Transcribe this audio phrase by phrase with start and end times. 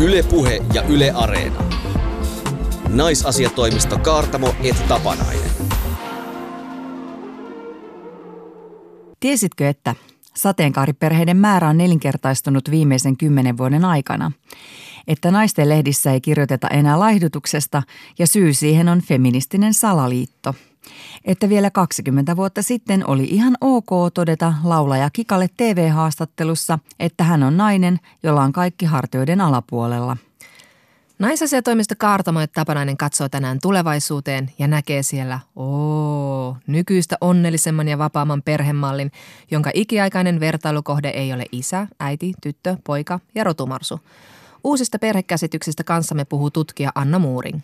[0.00, 1.62] Ylepuhe ja Yle Areena.
[2.88, 5.50] Naisasiatoimisto Kaartamo et Tapanainen.
[9.20, 9.94] Tiesitkö, että
[10.36, 14.32] sateenkaariperheiden määrä on nelinkertaistunut viimeisen kymmenen vuoden aikana?
[15.08, 17.82] Että naisten lehdissä ei kirjoiteta enää laihdutuksesta
[18.18, 20.54] ja syy siihen on feministinen salaliitto–
[21.24, 27.56] että vielä 20 vuotta sitten oli ihan ok todeta laulaja Kikalle TV-haastattelussa, että hän on
[27.56, 30.16] nainen, jolla on kaikki hartioiden alapuolella.
[31.18, 38.42] Naisasiatoimisto Kaartamo ja Tapanainen katsoo tänään tulevaisuuteen ja näkee siellä, oo, nykyistä onnellisemman ja vapaamman
[38.42, 39.12] perhemallin,
[39.50, 44.00] jonka ikiaikainen vertailukohde ei ole isä, äiti, tyttö, poika ja rotumarsu.
[44.64, 47.60] Uusista perhekäsityksistä kanssamme puhuu tutkija Anna Muuring.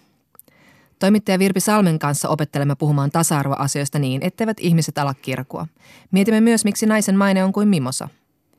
[1.00, 5.66] Toimittaja Virpi Salmen kanssa opettelemme puhumaan tasa-arvoasioista niin, etteivät ihmiset ala kirkua.
[6.10, 8.08] Mietimme myös, miksi naisen maine on kuin mimosa.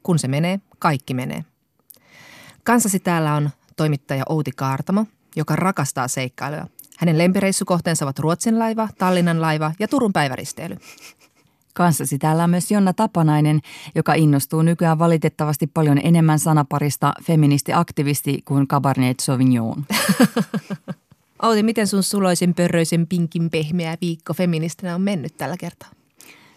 [0.04, 1.46] Kun se menee, kaikki menee.
[2.64, 6.68] Kanssasi täällä on toimittaja Outi Kaartamo, joka rakastaa seikkailuja.
[6.98, 10.78] Hänen lempireissukohteensa ovat Ruotsin laiva, Tallinnan laiva ja Turun päiväristeily.
[11.74, 13.60] Kanssasi täällä on myös Jonna Tapanainen,
[13.96, 19.86] joka innostuu nykyään valitettavasti paljon enemmän sanaparista feministi-aktivisti kuin Cabernet Sauvignon.
[21.42, 25.90] Outi, miten sun suloisen pörröisen pinkin pehmeä viikko feministinä on mennyt tällä kertaa?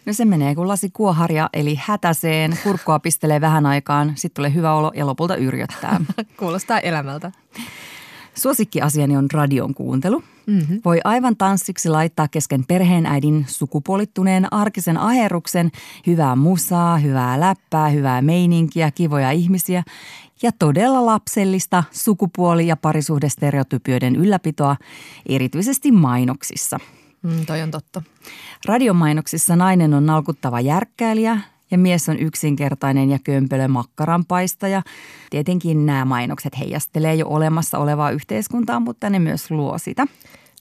[0.05, 4.73] No se menee kuin lasi kuoharja, eli hätäseen, kurkkoa pistelee vähän aikaan, sitten tulee hyvä
[4.73, 6.01] olo ja lopulta yrjöttää.
[6.39, 7.31] Kuulostaa elämältä.
[8.35, 10.23] Suosikkiasiani on radion kuuntelu.
[10.45, 10.81] Mm-hmm.
[10.85, 15.71] Voi aivan tanssiksi laittaa kesken perheenäidin sukupuolittuneen arkisen aheruksen
[16.07, 19.83] hyvää musaa, hyvää läppää, hyvää meininkiä, kivoja ihmisiä
[20.43, 24.75] ja todella lapsellista sukupuoli- ja parisuhdestereotypioiden ylläpitoa,
[25.29, 26.79] erityisesti mainoksissa.
[27.21, 28.01] Mm, toi on totta.
[28.65, 31.39] Radiomainoksissa nainen on nalkuttava järkkäilijä
[31.71, 34.81] ja mies on yksinkertainen ja kömpelö makkaranpaistaja.
[35.29, 40.07] Tietenkin nämä mainokset heijastelee jo olemassa olevaa yhteiskuntaa, mutta ne myös luo sitä.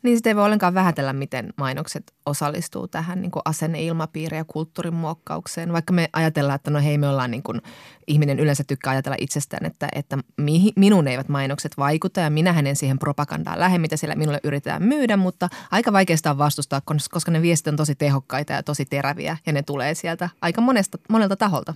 [0.04, 5.72] Niin sitten ei voi ollenkaan vähätellä, miten mainokset osallistuu tähän niin asenneilmapiiriin ja kulttuurin muokkaukseen.
[5.72, 7.62] Vaikka me ajatellaan, että no hei me ollaan niin kuin,
[8.06, 12.76] ihminen yleensä tykkää ajatella itsestään, että, että mi, minun eivät mainokset vaikuta ja minä en
[12.76, 17.42] siihen propagandaan lähde, mitä siellä minulle yritetään myydä, mutta aika vaikeasta on vastustaa, koska ne
[17.42, 21.74] viestit on tosi tehokkaita ja tosi teräviä ja ne tulee sieltä aika monesta, monelta taholta.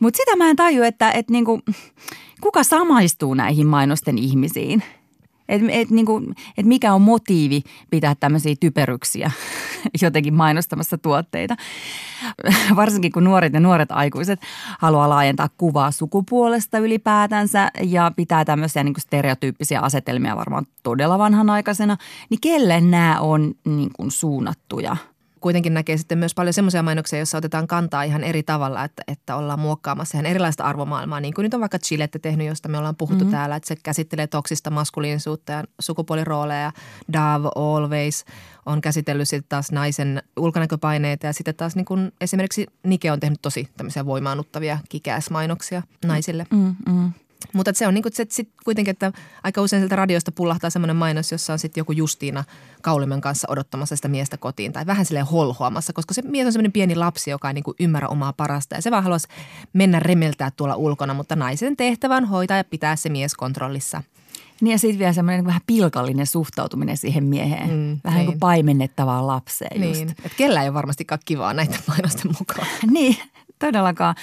[0.00, 1.60] Mutta sitä mä en taju, että, että niinku,
[2.40, 4.82] kuka samaistuu näihin mainosten ihmisiin–
[5.48, 6.22] että et, niinku,
[6.58, 9.30] et mikä on motiivi pitää tämmöisiä typeryksiä
[10.02, 11.56] jotenkin mainostamassa tuotteita.
[12.76, 14.40] Varsinkin kun nuoret ja nuoret aikuiset
[14.78, 21.96] haluaa laajentaa kuvaa sukupuolesta ylipäätänsä ja pitää tämmöisiä niinku stereotyyppisiä asetelmia varmaan todella vanhanaikaisena,
[22.30, 24.96] niin kelle nämä on niinku suunnattuja–
[25.46, 29.36] kuitenkin näkee sitten myös paljon semmoisia mainoksia, joissa otetaan kantaa ihan eri tavalla, että, että
[29.36, 31.20] ollaan muokkaamassa ihan erilaista arvomaailmaa.
[31.20, 33.36] Niin kuin nyt on vaikka Chilette tehnyt, josta me ollaan puhuttu mm-hmm.
[33.36, 36.72] täällä, että se käsittelee toksista maskuliinisuutta ja sukupuolirooleja.
[37.12, 38.24] Dav Always
[38.66, 43.42] on käsitellyt sitten taas naisen ulkonäköpaineita ja sitten taas niin kuin esimerkiksi Nike on tehnyt
[43.42, 46.46] tosi tämmöisiä voimaannuttavia kikäsmainoksia naisille.
[46.50, 47.12] Mm-hmm.
[47.52, 50.96] Mutta se on niin kuin, se, sit kuitenkin, että aika usein sieltä radiosta pullahtaa semmoinen
[50.96, 52.44] mainos, jossa on sitten joku Justiina
[52.82, 56.72] Kaulimen kanssa odottamassa sitä miestä kotiin tai vähän silleen holhoamassa, koska se mies on semmoinen
[56.72, 59.28] pieni lapsi, joka ei niin kuin ymmärrä omaa parasta ja se vaan haluaisi
[59.72, 64.02] mennä remeltää tuolla ulkona, mutta naisen tehtävä on hoitaa ja pitää se mies kontrollissa.
[64.60, 67.70] Niin ja sitten vielä semmoinen vähän pilkallinen suhtautuminen siihen mieheen.
[67.70, 68.26] Mm, vähän niin.
[68.26, 70.00] kuin paimennettavaan lapseen niin.
[70.00, 70.10] just.
[70.10, 72.68] Että kellä ei ole varmastikaan kivaa näitä mainosten mukaan.
[72.90, 73.16] niin,
[73.58, 74.14] todellakaan.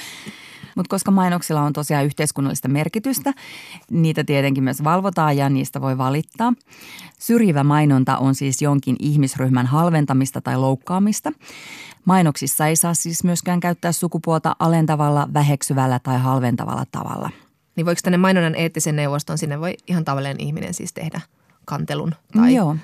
[0.75, 3.33] Mutta koska mainoksilla on tosiaan yhteiskunnallista merkitystä,
[3.91, 6.53] niitä tietenkin myös valvotaan ja niistä voi valittaa.
[7.19, 11.31] Syrjivä mainonta on siis jonkin ihmisryhmän halventamista tai loukkaamista.
[12.05, 17.29] Mainoksissa ei saa siis myöskään käyttää sukupuolta alentavalla, väheksyvällä tai halventavalla tavalla.
[17.75, 21.21] Niin voiko tänne mainonnan eettisen neuvoston, sinne voi ihan tavallinen ihminen siis tehdä
[21.65, 22.15] kantelun?
[22.37, 22.55] Tai...
[22.55, 22.75] Joo.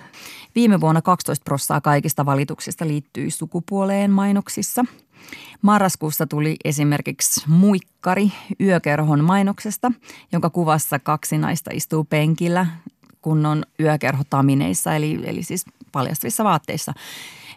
[0.55, 4.85] Viime vuonna 12 prossaa kaikista valituksista liittyi sukupuoleen mainoksissa–
[5.61, 8.31] Marraskuussa tuli esimerkiksi muikkari
[8.61, 9.91] yökerhon mainoksesta,
[10.31, 12.65] jonka kuvassa kaksi naista istuu penkillä
[13.21, 16.93] kunnon yökerhotamineissa, eli, eli siis paljastavissa vaatteissa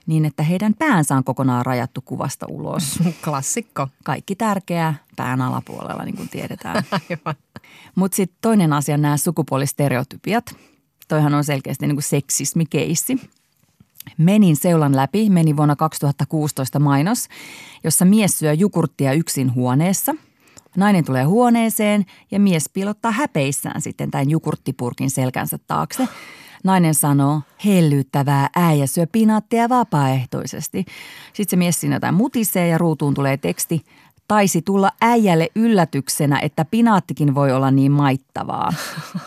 [0.07, 2.99] niin, että heidän päänsä on kokonaan rajattu kuvasta ulos.
[3.25, 3.89] Klassikko.
[4.05, 6.85] Kaikki tärkeää pään alapuolella, niin kuin tiedetään.
[7.95, 10.57] Mutta sitten toinen asia, nämä sukupuolistereotypiat.
[11.09, 13.31] Toihan on selkeästi niin kuin seksismikeissi.
[14.19, 17.29] Menin seulan läpi, meni vuonna 2016 mainos,
[17.85, 20.15] jossa mies syö jukurttia yksin huoneessa.
[20.77, 26.09] Nainen tulee huoneeseen ja mies piilottaa häpeissään sitten tämän jukurttipurkin selkänsä taakse.
[26.65, 30.85] Nainen sanoo, hellyttävää, äijä syö pinaattia vapaaehtoisesti.
[31.33, 33.85] Sitten se mies siinä jotain mutisee ja ruutuun tulee teksti,
[34.29, 38.73] taisi tulla äijälle yllätyksenä, että pinaattikin voi olla niin maittavaa.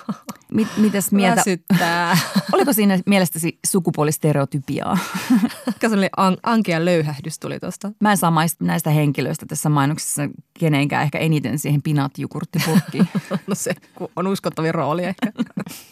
[0.56, 1.36] Mit, mitäs mieltä?
[1.36, 2.18] Väsyttää.
[2.54, 4.98] Oliko siinä mielestäsi sukupuolistereotypiaa?
[5.81, 7.92] Sellainen an, ankea löyhähdys tuli tuosta.
[8.00, 10.22] Mä en saa näistä henkilöistä tässä mainoksessa
[10.60, 13.07] kenenkään ehkä eniten siihen pinaattijukurttipurkkiin.
[13.48, 13.75] no se
[14.16, 15.31] on uskottavin rooli ehkä.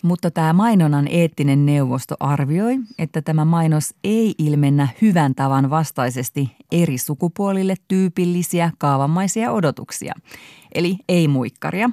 [0.01, 6.97] Mutta tämä mainonnan eettinen neuvosto arvioi, että tämä mainos ei ilmennä hyvän tavan vastaisesti eri
[6.97, 10.13] sukupuolille tyypillisiä kaavamaisia odotuksia.
[10.75, 11.89] Eli ei muikkaria.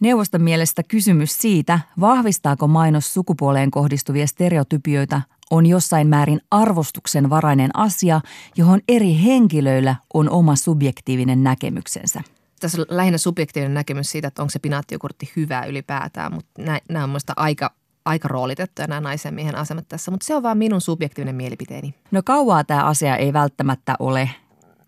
[0.00, 8.20] Neuvoston mielestä kysymys siitä, vahvistaako mainos sukupuoleen kohdistuvia stereotypioita, on jossain määrin arvostuksen varainen asia,
[8.56, 12.20] johon eri henkilöillä on oma subjektiivinen näkemyksensä.
[12.60, 17.10] Tässä on lähinnä subjektiivinen näkemys siitä, että onko se pinaattijokurtti hyvä ylipäätään, mutta nämä on
[17.10, 17.70] mielestäni aika
[18.04, 21.94] aika roolitettuja nämä naisen miehen asemat tässä, mutta se on vaan minun subjektiivinen mielipiteeni.
[22.10, 24.30] No kauaa tämä asia ei välttämättä ole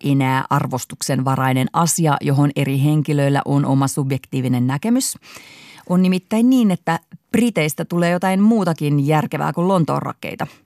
[0.04, 5.14] enää arvostuksen varainen asia, johon eri henkilöillä on oma subjektiivinen näkemys.
[5.88, 7.00] On nimittäin niin, että
[7.32, 10.46] Briteistä tulee jotain muutakin järkevää kuin Lontoon rakkeita–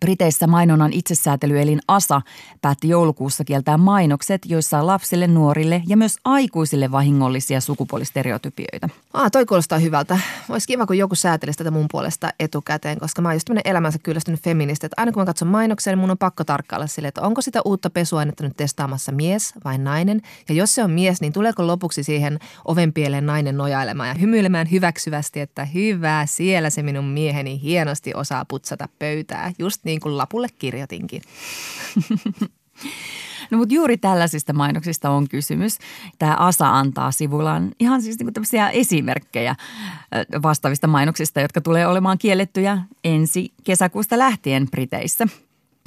[0.00, 2.22] Briteissä mainonnan itsesäätelyelin ASA
[2.62, 8.88] päätti joulukuussa kieltää mainokset, joissa on lapsille, nuorille ja myös aikuisille vahingollisia sukupuolistereotypioita.
[9.14, 10.18] Ah, toi kuulostaa hyvältä.
[10.48, 14.40] Olisi kiva, kun joku säätelisi tätä mun puolesta etukäteen, koska mä oon just elämänsä kyllästynyt
[14.40, 17.42] feministi, että aina kun mä katson mainoksia, niin mun on pakko tarkkailla sille, että onko
[17.42, 20.20] sitä uutta pesuainetta nyt testaamassa mies vai nainen.
[20.48, 25.40] Ja jos se on mies, niin tuleeko lopuksi siihen ovenpieleen nainen nojailemaan ja hymyilemään hyväksyvästi,
[25.40, 29.52] että hyvä, siellä se minun mieheni hienosti osaa putsata pöytää.
[29.58, 31.22] Just just niin kuin lapulle kirjoitinkin.
[33.50, 35.78] No mutta juuri tällaisista mainoksista on kysymys.
[36.18, 39.56] Tämä ASA antaa sivullaan ihan siis niinku tämmöisiä esimerkkejä
[40.42, 45.26] vastaavista mainoksista, jotka tulee olemaan kiellettyjä ensi kesäkuusta lähtien Briteissä.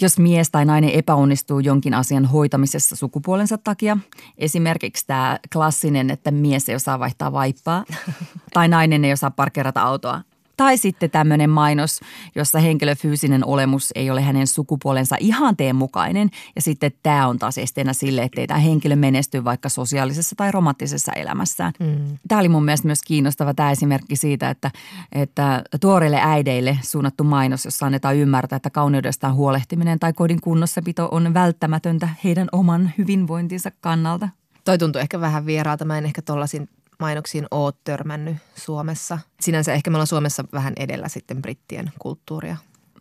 [0.01, 3.97] Jos mies tai nainen epäonnistuu jonkin asian hoitamisessa sukupuolensa takia,
[4.37, 7.85] esimerkiksi tämä klassinen, että mies ei osaa vaihtaa vaippaa
[8.53, 10.21] tai nainen ei osaa parkkeerata autoa,
[10.57, 11.99] tai sitten tämmöinen mainos,
[12.35, 16.29] jossa henkilön fyysinen olemus ei ole hänen sukupuolensa ihanteen mukainen.
[16.55, 21.11] Ja sitten tämä on taas esteenä sille, ettei tämä henkilö menesty vaikka sosiaalisessa tai romanttisessa
[21.13, 21.73] elämässään.
[21.79, 22.17] Mm.
[22.27, 24.71] Tämä oli mun mielestä myös kiinnostava tämä esimerkki siitä, että,
[25.11, 31.33] että tuoreille äideille suunnattu mainos, jossa annetaan ymmärtää, että kauneudestaan huolehtiminen tai kodin kunnossapito on
[31.33, 34.29] välttämätöntä heidän oman hyvinvointinsa kannalta.
[34.65, 35.85] Toi tuntuu ehkä vähän vieraalta.
[35.85, 36.69] Mä en ehkä tollasin
[37.03, 39.19] mainoksiin oot törmännyt Suomessa.
[39.41, 42.57] Sinänsä ehkä me ollaan Suomessa vähän edellä sitten brittien kulttuuria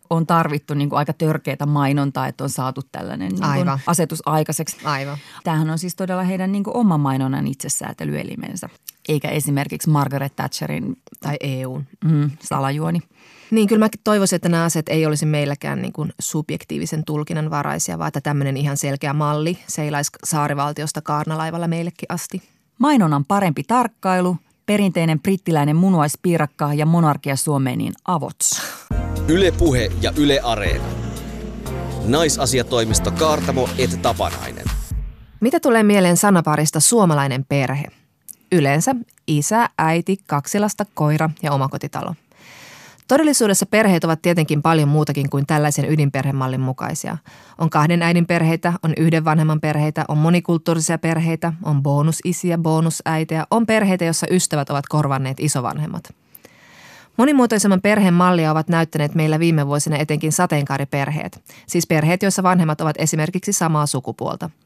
[0.09, 3.79] on tarvittu niin kuin aika törkeitä mainontaa, että on saatu tällainen niin kuin Aivan.
[3.87, 4.77] asetus aikaiseksi.
[4.83, 5.17] Aivan.
[5.43, 8.69] Tämähän on siis todella heidän niin kuin oma mainonnan itsesäätelyelimensä,
[9.07, 12.99] eikä esimerkiksi Margaret Thatcherin tai EUn mm, salajuoni.
[13.51, 17.99] Niin, kyllä mä toivoisin, että nämä asiat ei olisi meilläkään niin kuin subjektiivisen tulkinnan varaisia,
[17.99, 22.41] vaan että tämmöinen ihan selkeä malli seilaisi saarivaltiosta kaarnalaivalla meillekin asti.
[22.83, 28.61] Mainonnan parempi tarkkailu, perinteinen brittiläinen munuaispiirakka ja monarkia Suomeen niin avots.
[29.27, 30.83] Yle Puhe ja Yle Areena.
[32.07, 34.65] Naisasiatoimisto Kaartamo et Tapanainen.
[35.39, 37.85] Mitä tulee mieleen sanaparista suomalainen perhe?
[38.51, 38.95] Yleensä
[39.27, 42.15] isä, äiti, kaksilasta, koira ja omakotitalo.
[43.07, 47.17] Todellisuudessa perheet ovat tietenkin paljon muutakin kuin tällaisen ydinperhemallin mukaisia.
[47.57, 53.65] On kahden äidin perheitä, on yhden vanhemman perheitä, on monikulttuurisia perheitä, on bonusisiä, bonusäitejä, on
[53.65, 56.03] perheitä, joissa ystävät ovat korvanneet isovanhemmat.
[57.17, 62.95] Monimuotoisemman perheen mallia ovat näyttäneet meillä viime vuosina etenkin sateenkaariperheet, siis perheet, joissa vanhemmat ovat
[62.99, 64.49] esimerkiksi samaa sukupuolta–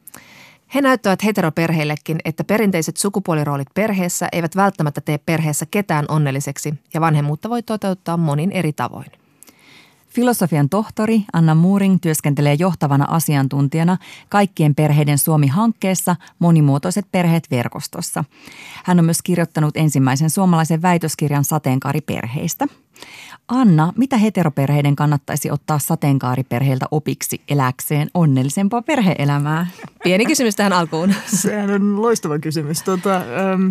[0.74, 7.50] he näyttävät heteroperheillekin, että perinteiset sukupuoliroolit perheessä eivät välttämättä tee perheessä ketään onnelliseksi ja vanhemmuutta
[7.50, 9.10] voi toteuttaa monin eri tavoin.
[10.08, 13.96] Filosofian tohtori Anna Muuring työskentelee johtavana asiantuntijana
[14.28, 18.24] Kaikkien perheiden Suomi-hankkeessa Monimuotoiset perheet verkostossa.
[18.84, 22.66] Hän on myös kirjoittanut ensimmäisen suomalaisen väitöskirjan sateenkaariperheistä–
[23.48, 29.66] Anna, mitä heteroperheiden kannattaisi ottaa sateenkaariperheiltä opiksi eläkseen onnellisempaa perheelämää?
[30.04, 31.14] Pieni kysymys tähän alkuun.
[31.42, 32.82] Sehän on loistava kysymys.
[32.82, 33.68] Tota, ähm,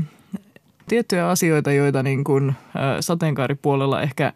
[0.88, 2.56] tiettyjä asioita, joita niin kuin, äh,
[3.00, 4.34] sateenkaaripuolella ehkä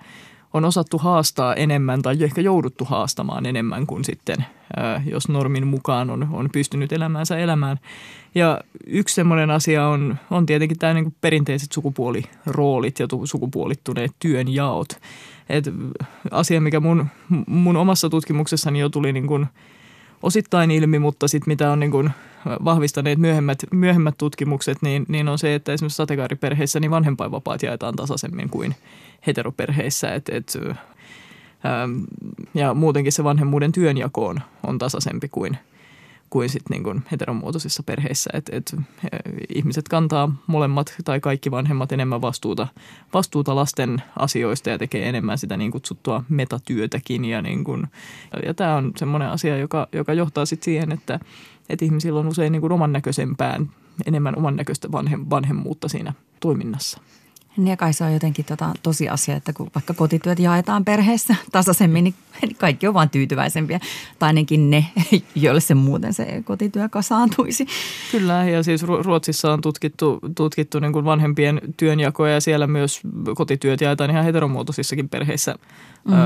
[0.54, 4.46] on osattu haastaa enemmän tai ehkä jouduttu haastamaan enemmän kuin sitten,
[4.80, 7.80] äh, jos normin mukaan on, on pystynyt elämäänsä elämään.
[8.36, 14.90] Ja yksi semmoinen asia on, on tietenkin tämä niin perinteiset sukupuoliroolit ja sukupuolittuneet työnjaot.
[15.50, 15.66] Et
[16.32, 17.08] asia, mikä mun,
[17.48, 19.48] mun omassa tutkimuksessani jo tuli niin kuin
[20.24, 22.12] osittain ilmi, mutta sitten mitä on niin kuin
[22.66, 28.50] vahvistaneet myöhemmät, myöhemmät tutkimukset, niin, niin on se, että esimerkiksi sateenkaariperheissä niin vanhempainvapaat jaetaan tasaisemmin
[28.50, 28.76] kuin
[29.28, 30.14] heteroperheissä.
[30.14, 30.58] Et, et,
[32.54, 35.58] ja muutenkin se vanhemmuuden työnjako on, on tasaisempi kuin,
[36.32, 38.30] kuin sit niin kuin heteromuotoisissa perheissä.
[38.34, 38.76] Et, et,
[39.56, 42.68] ihmiset kantaa molemmat tai kaikki vanhemmat enemmän vastuuta,
[43.14, 47.26] vastuuta lasten asioista ja tekee enemmän sitä niin kutsuttua metatyötäkin.
[47.26, 47.88] Ja, niin kuin,
[48.46, 51.20] ja tämä on semmoinen asia, joka, joka johtaa sitten siihen, että,
[51.70, 53.70] että ihmisillä on usein niin kuin oman näköisempään,
[54.06, 57.02] enemmän oman näköistä vanhem, vanhemmuutta siinä toiminnassa.
[57.58, 62.04] Niin ja kai se on jotenkin tota tosiasia, että kun vaikka kotityöt jaetaan perheessä tasaisemmin,
[62.04, 62.16] niin
[62.58, 63.80] kaikki on vaan tyytyväisempiä.
[64.20, 64.86] Tai ainakin ne,
[65.36, 67.68] joille se muuten se kotityö kasaantuisi.
[68.12, 73.02] Kyllä, ja siis Ruotsissa on tutkittu, tutkittu niin kuin vanhempien työnjakoja ja siellä myös
[73.36, 75.56] kotityöt jaetaan ihan heteromuotoisissakin perheissä
[76.06, 76.14] mm.
[76.14, 76.18] ö,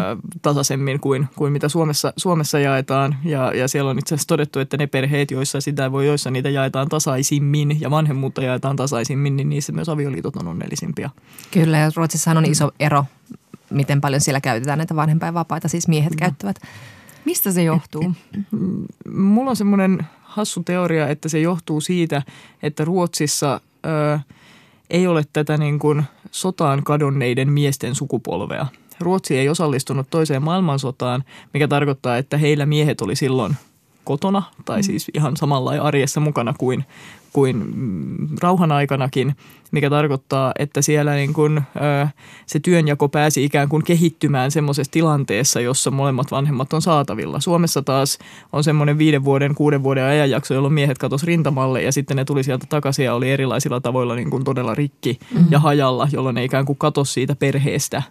[0.42, 3.16] tasaisemmin kuin, kuin mitä Suomessa, Suomessa jaetaan.
[3.24, 6.50] Ja, ja siellä on itse asiassa todettu, että ne perheet, joissa sitä voi, joissa niitä
[6.50, 11.10] jaetaan tasaisimmin ja vanhemmuutta jaetaan tasaisimmin, niin niissä myös avioliitot on onnellisimpia.
[11.52, 13.06] Kyllä, ja Ruotsissahan on iso ero,
[13.70, 16.18] miten paljon siellä käytetään näitä vanhempainvapaita, siis miehet mm.
[16.18, 16.56] käyttävät.
[17.26, 18.14] Mistä se johtuu?
[19.16, 22.24] Mulla on semmoinen hassu teoria, että se johtuu siitä,
[22.64, 24.20] että Ruotsissa ö,
[24.90, 28.66] ei ole tätä niin kuin sotaan kadonneiden miesten sukupolvea.
[29.00, 33.56] Ruotsi ei osallistunut toiseen maailmansotaan, mikä tarkoittaa, että heillä miehet oli silloin
[34.06, 34.84] kotona tai mm.
[34.84, 36.86] siis ihan samalla arjessa mukana kuin,
[37.34, 39.36] kuin mm, rauhan aikanakin,
[39.72, 42.08] mikä tarkoittaa, että siellä niin kuin, ö,
[42.46, 47.40] se työnjako pääsi ikään kuin kehittymään semmoisessa tilanteessa, jossa molemmat vanhemmat on saatavilla.
[47.40, 48.20] Suomessa taas
[48.54, 52.44] on semmoinen viiden vuoden, kuuden vuoden ajanjakso, jolloin miehet katosi rintamalle ja sitten ne tuli
[52.44, 55.48] sieltä takaisin ja oli erilaisilla tavoilla niin kuin todella rikki mm-hmm.
[55.52, 58.04] ja hajalla, jolloin ne ikään kuin katosi siitä perheestä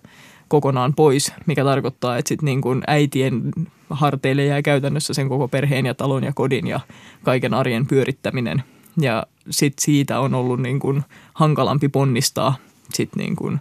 [0.48, 3.42] kokonaan pois, mikä tarkoittaa, että sitten niin kuin äitien
[3.90, 6.80] harteille jää käytännössä sen koko perheen ja talon ja kodin ja
[7.22, 8.62] kaiken arjen pyörittäminen–
[9.00, 11.02] ja sit siitä on ollut niin kuin
[11.34, 12.56] hankalampi ponnistaa
[12.92, 13.60] sit niin kuin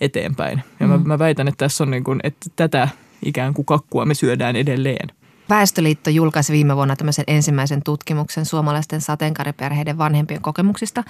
[0.00, 0.62] eteenpäin.
[0.80, 0.92] Ja mm.
[0.92, 2.88] mä, mä väitän, että tässä on niin kuin, että tätä
[3.24, 5.08] ikään kuin kakkua me syödään edelleen.
[5.48, 11.04] Väestöliitto julkaisi viime vuonna tämmöisen ensimmäisen tutkimuksen suomalaisten sateenkaariperheiden vanhempien kokemuksista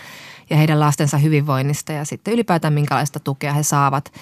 [0.50, 4.12] ja heidän lastensa hyvinvoinnista ja sitten ylipäätään minkälaista tukea he saavat.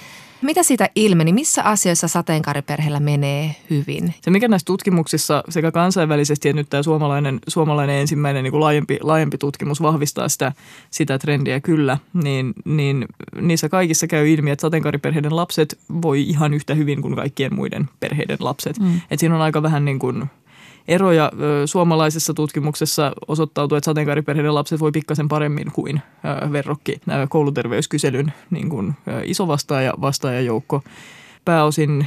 [0.43, 1.33] Mitä siitä ilmeni?
[1.33, 4.15] Missä asioissa sateenkaariperheellä menee hyvin?
[4.23, 8.99] Se mikä näissä tutkimuksissa sekä kansainvälisesti että nyt tämä suomalainen, suomalainen ensimmäinen niin kuin laajempi,
[9.03, 10.53] laajempi tutkimus vahvistaa sitä,
[10.91, 13.07] sitä trendiä kyllä, niin, niin
[13.41, 18.39] niissä kaikissa käy ilmi, että sateenkaariperheiden lapset voi ihan yhtä hyvin kuin kaikkien muiden perheiden
[18.41, 18.79] lapset.
[18.79, 19.01] Mm.
[19.11, 20.25] Et siinä on aika vähän niin kuin
[20.89, 21.33] eroja
[21.67, 26.03] suomalaisessa tutkimuksessa osoittautuu, että sateenkaariperheiden lapset voi pikkasen paremmin kuin
[26.53, 30.83] verrokki kouluterveyskyselyn niin kuin iso vastaaja, vastaajajoukko.
[31.45, 32.07] Pääosin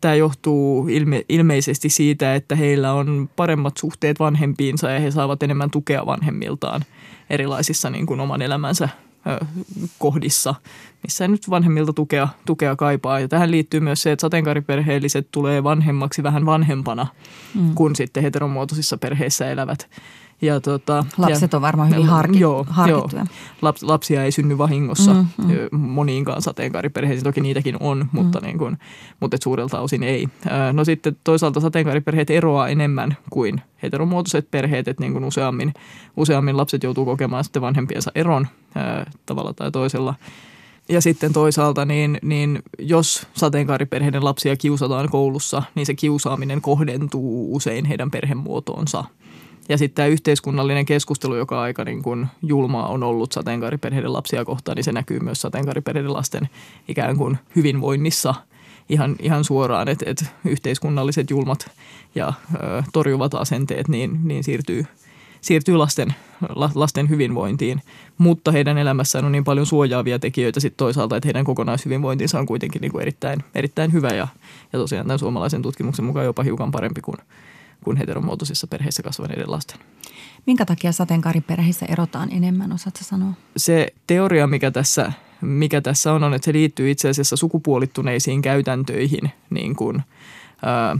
[0.00, 5.70] tämä johtuu ilme, ilmeisesti siitä, että heillä on paremmat suhteet vanhempiinsa ja he saavat enemmän
[5.70, 6.84] tukea vanhemmiltaan
[7.30, 8.88] erilaisissa niin kuin oman elämänsä
[9.98, 10.54] kohdissa,
[11.02, 13.20] missä nyt vanhemmilta tukea, tukea kaipaa.
[13.20, 17.06] Ja tähän liittyy myös se, että sateenkaariperheelliset tulee vanhemmaksi vähän vanhempana
[17.54, 17.74] mm.
[17.74, 19.90] kuin sitten heteromuotoisissa perheissä elävät.
[20.42, 23.22] Ja tota, Lapset ja, on varmaan hyvin harki, joo, harkittuja.
[23.22, 23.36] Joo.
[23.62, 25.78] Laps, lapsia ei synny vahingossa mm, mm.
[25.78, 27.24] moniinkaan sateenkaariperheisiin.
[27.24, 28.46] Toki niitäkin on, mutta, mm.
[28.46, 28.78] niin kuin,
[29.20, 30.28] mutta et suurelta osin ei.
[30.72, 35.74] No sitten toisaalta sateenkaariperheet eroaa enemmän kuin heteromuotoiset perheet, että niin kuin useammin,
[36.16, 40.14] useammin lapset joutuu kokemaan sitten vanhempiensa eron ää, tavalla tai toisella.
[40.88, 47.84] Ja sitten toisaalta, niin, niin jos sateenkaariperheiden lapsia kiusataan koulussa, niin se kiusaaminen kohdentuu usein
[47.84, 49.04] heidän perhemuotoonsa–
[49.68, 54.76] ja sitten tämä yhteiskunnallinen keskustelu, joka aika niin kuin julmaa on ollut sateenkaariperheiden lapsia kohtaan,
[54.76, 56.48] niin se näkyy myös sateenkaariperheiden lasten
[56.88, 58.34] ikään kuin hyvinvoinnissa
[58.88, 61.70] ihan, ihan suoraan, että, että yhteiskunnalliset julmat
[62.14, 64.86] ja ö, torjuvat asenteet niin, niin siirtyy,
[65.40, 66.14] siirtyy lasten,
[66.74, 67.82] lasten hyvinvointiin,
[68.18, 72.80] mutta heidän elämässään on niin paljon suojaavia tekijöitä sitten toisaalta, että heidän kokonaishyvinvointinsa on kuitenkin
[72.80, 74.28] niin kuin erittäin, erittäin hyvä ja,
[74.72, 77.18] ja tosiaan tämän suomalaisen tutkimuksen mukaan jopa hiukan parempi kuin,
[77.84, 79.78] kuin heteromuotoisissa perheissä kasvaneiden lasten.
[80.46, 83.32] Minkä takia sateenkaariperheissä erotaan enemmän, osaatko sanoa?
[83.56, 89.30] Se teoria, mikä tässä, mikä tässä on, on, että se liittyy itse asiassa sukupuolittuneisiin käytäntöihin
[89.50, 90.02] niin kuin,
[90.62, 90.96] ää,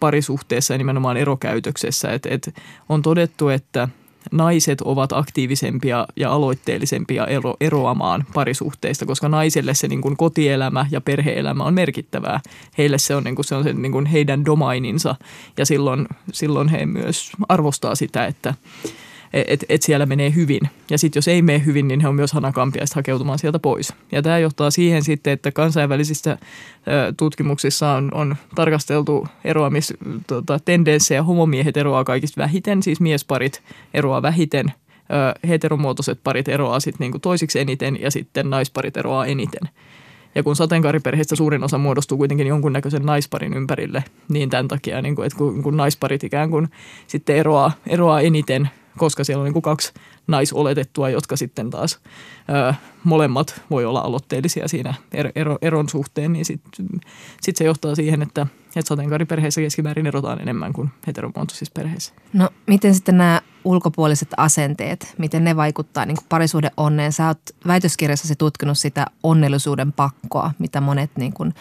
[0.00, 2.12] parisuhteessa ja nimenomaan erokäytöksessä.
[2.12, 2.54] Et, et
[2.88, 3.88] on todettu, että–
[4.32, 11.00] naiset ovat aktiivisempia ja aloitteellisempia ero, eroamaan parisuhteista, koska naiselle se niin kuin kotielämä ja
[11.00, 12.40] perheelämä on merkittävää.
[12.78, 15.14] Heille se on, niin kuin, se on se, niin kuin heidän domaininsa
[15.56, 18.54] ja silloin, silloin he myös arvostaa sitä, että
[19.32, 20.60] että et siellä menee hyvin.
[20.90, 23.94] Ja sitten jos ei mene hyvin, niin he on myös hanakampia hakeutumaan sieltä pois.
[24.12, 26.38] Ja tämä johtaa siihen sitten, että kansainvälisissä
[27.16, 31.20] tutkimuksissa on, on tarkasteltu eroamistendenssejä.
[31.20, 33.62] Tota, Homomiehet eroaa kaikista vähiten, siis miesparit
[33.94, 34.72] eroaa vähiten.
[35.48, 39.68] Heteromuotoiset parit eroaa sitten niinku toisiksi eniten ja sitten naisparit eroaa eniten.
[40.34, 45.26] Ja kun sateenkaariperheistä suurin osa muodostuu kuitenkin jonkunnäköisen naisparin ympärille, niin tämän takia, niin kuin,
[45.26, 46.68] että kun, kun naisparit ikään kuin
[47.06, 49.92] sitten eroaa, eroaa eniten, koska siellä on niin kuin kaksi
[50.26, 51.98] naisoletettua, jotka sitten taas
[52.70, 52.74] ö,
[53.04, 56.86] molemmat voi olla aloitteellisia siinä er, ero, eron suhteen, niin sitten
[57.40, 62.12] sit se johtaa siihen, että, että sateenkaariperheissä keskimäärin erotaan enemmän kuin heteromuotoisissa perheissä.
[62.32, 67.12] No miten sitten nämä ulkopuoliset asenteet, miten ne vaikuttaa niin parisuhde onneen?
[67.12, 71.54] Sä oot väitöskirjassasi tutkinut sitä onnellisuuden pakkoa, mitä monet niin kuin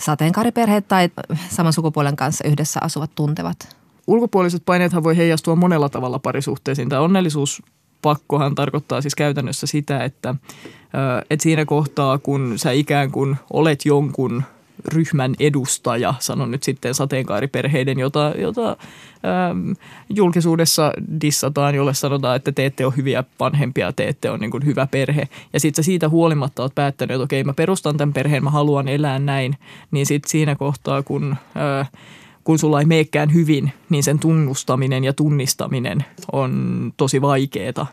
[0.00, 1.10] sateenkaariperheet tai
[1.50, 3.76] saman sukupuolen kanssa yhdessä asuvat tuntevat.
[4.06, 6.88] Ulkopuoliset paineethan voi heijastua monella tavalla parisuhteisiin.
[6.88, 7.62] Tämä onnellisuus
[8.02, 10.34] pakkohan tarkoittaa siis käytännössä sitä, että,
[11.30, 14.42] että siinä kohtaa, kun sä ikään kuin olet jonkun
[14.88, 19.72] ryhmän edustaja, sanon nyt sitten sateenkaariperheiden, jota, jota ähm,
[20.10, 24.66] julkisuudessa dissataan, jolle sanotaan, että te ette ole hyviä vanhempia, te ette ole niin kuin
[24.66, 25.28] hyvä perhe.
[25.52, 29.18] Ja sitten siitä huolimatta olet päättänyt, että okei, mä perustan tämän perheen, mä haluan elää
[29.18, 29.56] näin,
[29.90, 31.36] niin sitten siinä kohtaa, kun...
[31.80, 31.90] Äh,
[32.44, 37.86] kun sulla ei meekään hyvin, niin sen tunnustaminen ja tunnistaminen on tosi vaikeaa.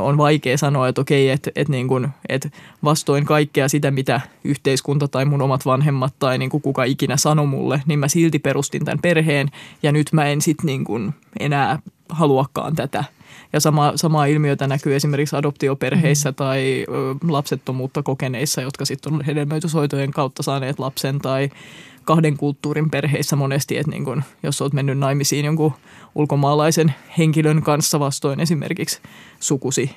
[0.00, 2.50] On vaikea sanoa, että okei, että, että, niin että
[2.84, 7.46] vastoin kaikkea sitä, mitä yhteiskunta tai mun omat vanhemmat tai niin kuin kuka ikinä sanoi
[7.46, 9.48] mulle, niin mä silti perustin tämän perheen
[9.82, 11.78] ja nyt mä en sitten niin enää
[12.08, 13.04] haluakaan tätä.
[13.52, 16.34] Ja sama, samaa ilmiötä näkyy esimerkiksi adoptioperheissä mm.
[16.34, 21.50] tai ö, lapsettomuutta kokeneissa, jotka sitten on hedelmöityshoitojen kautta saaneet lapsen tai
[22.08, 25.72] kahden kulttuurin perheissä monesti, että niin kun, jos olet mennyt naimisiin jonkun
[26.14, 29.00] ulkomaalaisen henkilön kanssa vastoin esimerkiksi
[29.40, 29.90] sukusi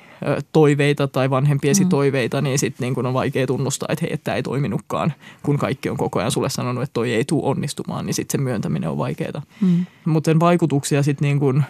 [0.52, 1.88] toiveita tai vanhempiesi mm.
[1.88, 5.88] toiveita, niin sitten niin on vaikea tunnustaa, että hei, että tämä ei toiminutkaan, kun kaikki
[5.88, 8.98] on koko ajan sulle sanonut, että toi ei tule onnistumaan, niin sitten se myöntäminen on
[8.98, 9.42] vaikeaa.
[9.60, 9.86] Mm.
[10.04, 11.62] Mutta sen vaikutuksia sitten niin kun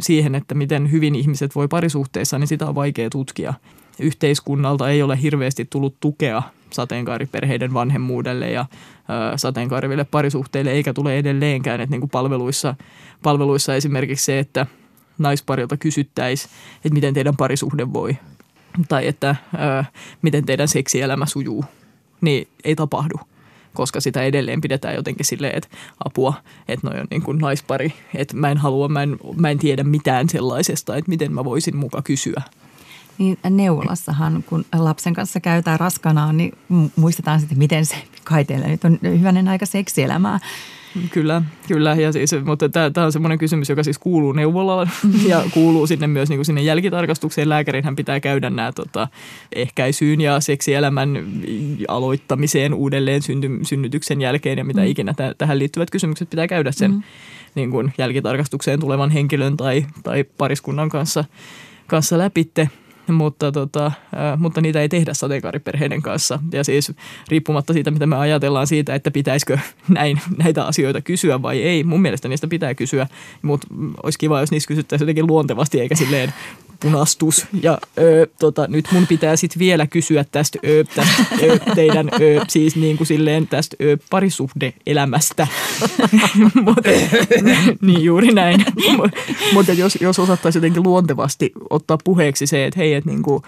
[0.00, 3.54] siihen, että miten hyvin ihmiset voi parisuhteessa, niin sitä on vaikea tutkia.
[4.00, 11.80] Yhteiskunnalta ei ole hirveästi tullut tukea sateenkaariperheiden vanhemmuudelle ja ö, sateenkaariville parisuhteille, eikä tule edelleenkään.
[11.80, 12.74] Että niin kuin palveluissa,
[13.22, 14.66] palveluissa esimerkiksi se, että
[15.18, 18.16] naisparilta kysyttäisiin, että miten teidän parisuhde voi
[18.88, 19.84] tai että ö,
[20.22, 21.64] miten teidän seksielämä sujuu,
[22.20, 23.20] niin ei tapahdu
[23.74, 25.68] koska sitä edelleen pidetään jotenkin silleen, että
[26.04, 26.34] apua,
[26.68, 29.84] että noi on niin kuin naispari, että mä en halua, mä en, mä en tiedä
[29.84, 32.42] mitään sellaisesta, että miten mä voisin muka kysyä.
[33.18, 36.52] Niin neuvolassahan, kun lapsen kanssa käytään raskanaan, niin
[36.96, 40.40] muistetaan sitten, miten se kai teillä nyt on hyvänen aika seksielämää.
[41.10, 41.94] Kyllä, kyllä.
[41.94, 44.88] Ja siis, mutta tämä on semmoinen kysymys, joka siis kuuluu neuvolalle
[45.28, 47.48] ja kuuluu sinne myös niin kuin sinne jälkitarkastukseen.
[47.48, 49.08] Lääkärinhän pitää käydä nämä tota,
[49.54, 51.26] ehkäisyyn ja seksielämän
[51.88, 54.86] aloittamiseen uudelleen synty, synnytyksen jälkeen ja mitä mm.
[54.86, 57.02] ikinä t- tähän liittyvät kysymykset pitää käydä sen mm.
[57.54, 61.24] niin kuin jälkitarkastukseen tulevan henkilön tai, tai pariskunnan kanssa,
[61.86, 62.68] kanssa läpitte
[63.12, 63.92] mutta, tota, äh,
[64.38, 66.38] mutta niitä ei tehdä sateenkaariperheiden kanssa.
[66.52, 66.92] Ja siis
[67.28, 72.02] riippumatta siitä, mitä me ajatellaan siitä, että pitäisikö näin, näitä asioita kysyä vai ei, mun
[72.02, 73.06] mielestä niistä pitää kysyä,
[73.42, 73.66] mutta
[74.02, 76.34] olisi kiva, jos niistä kysyttäisiin jotenkin luontevasti eikä silleen
[76.84, 77.46] punastus.
[77.62, 82.44] Ja ö, tota, nyt mun pitää sitten vielä kysyä tästä, ö, tästä ö, teidän ö,
[82.48, 85.46] siis niin kuin silleen tästä ö, parisuhde-elämästä.
[86.64, 86.78] Mut,
[87.80, 88.64] niin juuri näin.
[89.52, 93.42] Mutta jos, jos osattaisi jotenkin luontevasti ottaa puheeksi se, että hei, että niin kuin,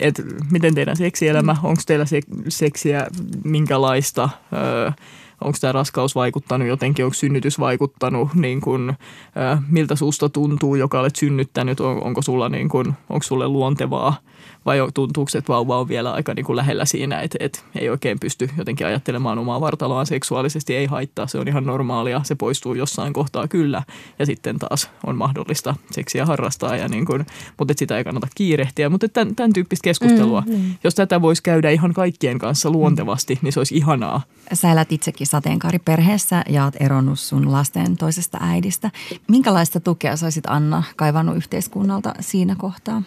[0.00, 2.04] et miten teidän seksielämä, onko teillä
[2.48, 3.06] seksiä
[3.44, 4.92] minkälaista, ö,
[5.40, 11.00] onko tämä raskaus vaikuttanut jotenkin, onko synnytys vaikuttanut, niin kuin, äh, miltä susta tuntuu, joka
[11.00, 14.16] olet synnyttänyt, on, onko sulla niin kuin, onko sulle luontevaa
[14.66, 18.20] vai tuntuuko, että vauva on vielä aika niin kuin lähellä siinä, että, että ei oikein
[18.20, 23.12] pysty jotenkin ajattelemaan omaa vartaloaan seksuaalisesti, ei haittaa, se on ihan normaalia, se poistuu jossain
[23.12, 23.82] kohtaa kyllä
[24.18, 27.26] ja sitten taas on mahdollista seksiä harrastaa, ja niin kuin,
[27.58, 30.74] mutta sitä ei kannata kiirehtiä, mutta tämän, tämän tyyppistä keskustelua, mm, mm.
[30.84, 34.22] jos tätä voisi käydä ihan kaikkien kanssa luontevasti, niin se olisi ihanaa.
[34.52, 38.90] Sä elät itsekin sateenkaariperheessä ja oot eronnut sun lasten toisesta äidistä.
[39.28, 43.02] Minkälaista tukea saisit Anna kaivannut yhteiskunnalta siinä kohtaa?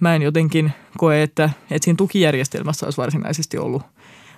[0.00, 3.82] Mä en jotenkin koe, että, että siinä tukijärjestelmässä olisi varsinaisesti ollut,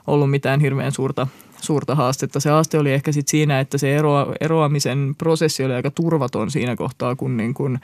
[0.07, 1.27] ollut mitään hirveän suurta,
[1.61, 2.41] suurta haastetta.
[2.41, 6.77] Se haaste oli ehkä sit siinä, että se eroa, eroamisen prosessi oli aika turvaton siinä
[6.77, 7.79] kohtaa, kun niin kun,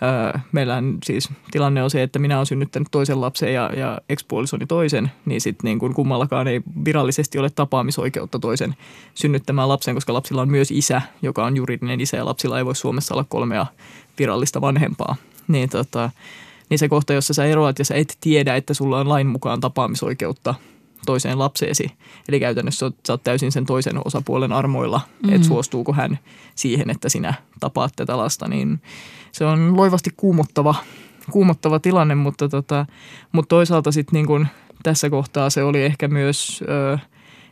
[0.00, 4.66] ää, meillä siis tilanne on se, että minä olen synnyttänyt toisen lapsen ja, ja ekspuolisoni
[4.66, 8.76] toisen, niin sitten niin kun kummallakaan ei virallisesti ole tapaamisoikeutta toisen
[9.14, 12.76] synnyttämään lapsen, koska lapsilla on myös isä, joka on juridinen isä ja lapsilla ei voi
[12.76, 13.66] Suomessa olla kolmea
[14.18, 15.16] virallista vanhempaa.
[15.48, 16.10] Niin tota,
[16.70, 19.60] niin se kohta, jossa sä eroat ja sä et tiedä, että sulla on lain mukaan
[19.60, 20.54] tapaamisoikeutta
[21.06, 21.92] toiseen lapseesi.
[22.28, 25.36] Eli käytännössä sä oot täysin sen toisen osapuolen armoilla, mm-hmm.
[25.36, 26.18] että suostuuko hän
[26.54, 28.48] siihen, että sinä tapaat tätä lasta.
[28.48, 28.80] Niin
[29.32, 30.74] se on loivasti kuumottava,
[31.30, 32.86] kuumottava tilanne, mutta, tota,
[33.32, 34.46] mutta toisaalta sitten niin kun
[34.82, 36.98] tässä kohtaa se oli ehkä myös ö,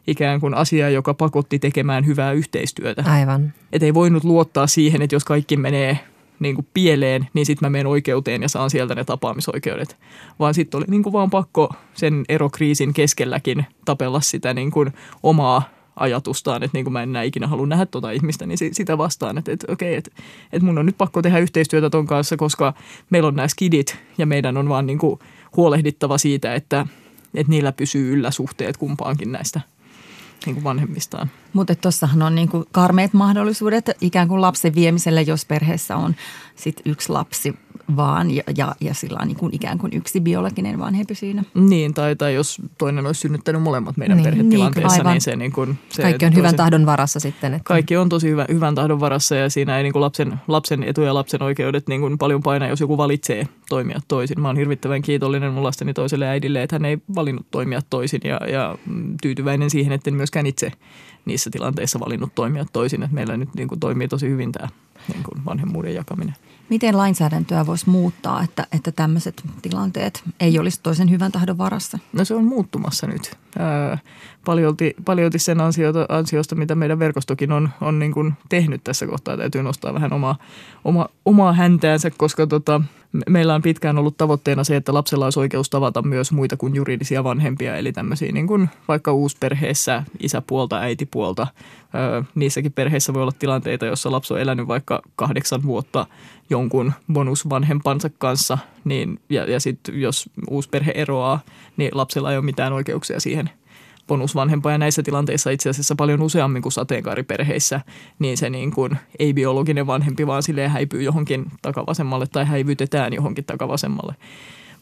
[0.07, 3.05] ikään kuin asia, joka pakotti tekemään hyvää yhteistyötä.
[3.07, 3.53] Aivan.
[3.73, 5.99] Et ei voinut luottaa siihen, että jos kaikki menee
[6.41, 9.97] niin kuin pieleen, niin sitten mä menen oikeuteen ja saan sieltä ne tapaamisoikeudet.
[10.39, 15.63] Vaan sitten oli niin kuin vaan pakko sen erokriisin keskelläkin tapella sitä niin kuin omaa
[15.97, 19.39] ajatustaan, että niin kuin mä en enää ikinä halua nähdä tuota ihmistä, niin sitä vastaan,
[19.39, 20.11] että, että okei, että,
[20.53, 22.75] että mun on nyt pakko tehdä yhteistyötä ton kanssa, koska
[23.11, 25.19] meillä on nämä skidit ja meidän on vaan niin kuin
[25.57, 26.87] huolehdittava siitä, että,
[27.35, 29.61] että niillä pysyy yllä suhteet kumpaankin näistä
[30.47, 31.31] niin kuin vanhemmistaan.
[31.57, 36.15] Mutta tuossahan on niinku karmeet mahdollisuudet ikään kuin lapsen viemiselle, jos perheessä on
[36.57, 37.55] sit yksi lapsi
[37.97, 41.45] vaan ja, ja, ja sillä on niin kuin ikään kuin yksi biologinen vanhempi siinä.
[41.55, 45.53] Niin, tai, tai jos toinen olisi synnyttänyt molemmat meidän Niin, perhetilanteessa, niin, niin se, niin
[45.53, 47.55] kuin, se Kaikki on tosi- hyvän tahdon varassa sitten.
[47.55, 50.83] Että Kaikki on tosi hyvä, hyvän tahdon varassa ja siinä ei niin kuin lapsen, lapsen
[50.83, 54.41] etu ja lapsen oikeudet niin kuin paljon paina, jos joku valitsee toimia toisin.
[54.41, 58.41] Mä oon hirvittävän kiitollinen mun lasteni toiselle äidille, että hän ei valinnut toimia toisin ja,
[58.49, 58.79] ja
[59.23, 60.73] tyytyväinen siihen, että en myöskään itse
[61.27, 63.03] niissä tilanteissa valinnut toimia toisin.
[63.03, 64.69] Että meillä nyt niin kuin toimii tosi hyvin tämä
[65.13, 66.35] niin kuin vanhemmuuden jakaminen.
[66.69, 71.99] Miten lainsäädäntöä voisi muuttaa, että, että tämmöiset tilanteet ei olisi toisen hyvän tahdon varassa?
[72.13, 73.37] No se on muuttumassa nyt.
[73.59, 73.99] Ää,
[74.45, 79.37] paljolti, paljolti sen ansiota, ansiosta, mitä meidän verkostokin on, on niin kuin tehnyt tässä kohtaa.
[79.37, 80.37] Täytyy nostaa vähän omaa,
[80.85, 82.81] oma, omaa häntäänsä, koska tota,
[83.29, 87.25] meillä on pitkään ollut tavoitteena se, että lapsella olisi oikeus tavata myös muita kuin juridisia
[87.25, 87.77] vanhempia.
[87.77, 91.47] Eli tämmöisiä niin kuin vaikka uusperheessä isäpuolta, äitipuolta.
[91.93, 96.07] Ää, niissäkin perheissä voi olla tilanteita, jossa lapsi on elänyt vaikka kahdeksan vuotta
[96.51, 101.41] jonkun bonusvanhempansa kanssa, niin, ja, ja sitten jos uusi perhe eroaa,
[101.77, 103.51] niin lapsella ei ole mitään oikeuksia siihen
[104.07, 104.73] bonusvanhempaan.
[104.73, 107.81] Ja näissä tilanteissa itse asiassa paljon useammin kuin sateenkaariperheissä,
[108.19, 114.15] niin se niin kuin ei-biologinen vanhempi vaan silleen häipyy johonkin takavasemmalle tai häivytetään johonkin takavasemmalle.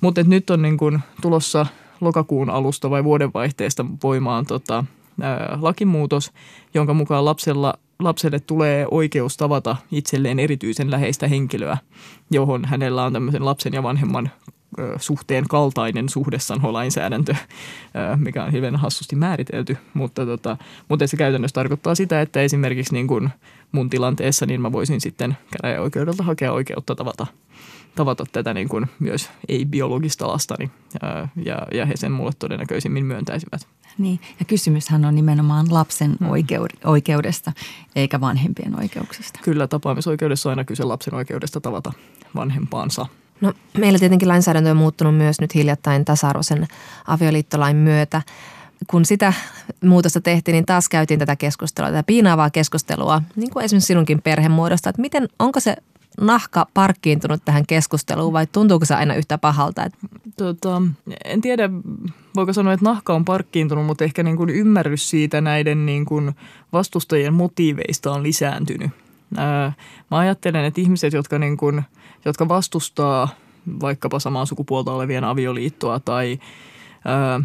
[0.00, 1.66] Mutta nyt on niin kuin tulossa
[2.00, 4.84] lokakuun alusta vai vuodenvaihteesta voimaan tota,
[5.20, 6.32] ää, lakimuutos,
[6.74, 11.78] jonka mukaan lapsella, lapselle tulee oikeus tavata itselleen erityisen läheistä henkilöä,
[12.30, 14.30] johon hänellä on tämmöisen lapsen ja vanhemman
[14.96, 17.34] suhteen kaltainen suhdesanholainsäädäntö,
[18.16, 20.56] mikä on hirveän hassusti määritelty, mutta, tota,
[20.88, 23.30] mutta se käytännössä tarkoittaa sitä, että esimerkiksi niin kuin
[23.72, 27.26] mun tilanteessa niin mä voisin sitten käräjäoikeudelta hakea oikeutta tavata,
[27.94, 33.68] tavata tätä niin kuin myös ei-biologista lastani ö, ja, ja he sen mulle todennäköisimmin myöntäisivät.
[33.98, 37.52] Niin, ja kysymyshän on nimenomaan lapsen oikeud- oikeudesta
[37.96, 39.40] eikä vanhempien oikeuksista.
[39.42, 41.92] Kyllä tapaamisoikeudessa on aina kyse lapsen oikeudesta tavata
[42.34, 43.06] vanhempaansa.
[43.40, 46.66] No, meillä tietenkin lainsäädäntö on muuttunut myös nyt hiljattain tasa-arvoisen
[47.06, 48.22] avioliittolain myötä.
[48.86, 49.32] Kun sitä
[49.84, 54.90] muutosta tehtiin, niin taas käytiin tätä keskustelua, tätä piinaavaa keskustelua, niin kuin esimerkiksi sinunkin perhemuodosta,
[54.90, 55.76] että miten, onko se
[56.20, 59.90] nahka parkkiintunut tähän keskusteluun vai tuntuuko se aina yhtä pahalta?
[60.36, 60.82] Tota,
[61.24, 61.70] en tiedä,
[62.36, 66.34] voiko sanoa, että nahka on parkkiintunut, mutta ehkä niin kuin ymmärrys siitä näiden niin kuin
[66.72, 68.90] vastustajien motiiveista on lisääntynyt.
[69.36, 69.72] Ää,
[70.10, 71.82] mä ajattelen, että ihmiset, jotka, niin kuin,
[72.24, 73.28] jotka vastustaa
[73.80, 76.38] vaikkapa samaa sukupuolta olevien avioliittoa tai
[77.04, 77.40] ää,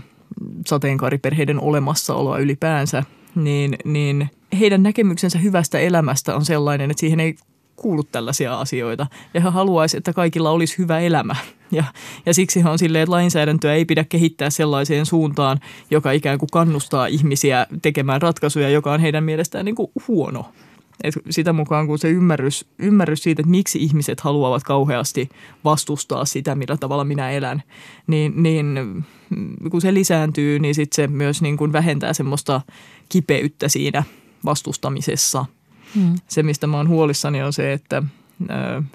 [0.67, 3.03] sateenkaariperheiden olemassaoloa ylipäänsä,
[3.35, 7.35] niin, niin heidän näkemyksensä hyvästä elämästä on sellainen, että siihen ei
[7.75, 9.07] kuulu tällaisia asioita.
[9.33, 11.35] Ja he haluaisi, että kaikilla olisi hyvä elämä.
[11.71, 11.83] Ja,
[12.25, 15.59] ja siksi on silleen, että lainsäädäntöä ei pidä kehittää sellaiseen suuntaan,
[15.91, 20.45] joka ikään kuin kannustaa ihmisiä tekemään ratkaisuja, joka on heidän mielestään niin kuin huono.
[21.03, 25.29] Et sitä mukaan, kun se ymmärrys, ymmärrys siitä, että miksi ihmiset haluavat kauheasti
[25.63, 27.63] vastustaa sitä, millä tavalla minä elän,
[28.07, 28.79] niin, niin
[29.29, 32.61] mm, kun se lisääntyy, niin sit se myös niin kuin vähentää semmoista
[33.09, 34.03] kipeyttä siinä
[34.45, 35.45] vastustamisessa.
[35.95, 36.15] Hmm.
[36.27, 38.03] Se, mistä mä oon huolissani, on se, että,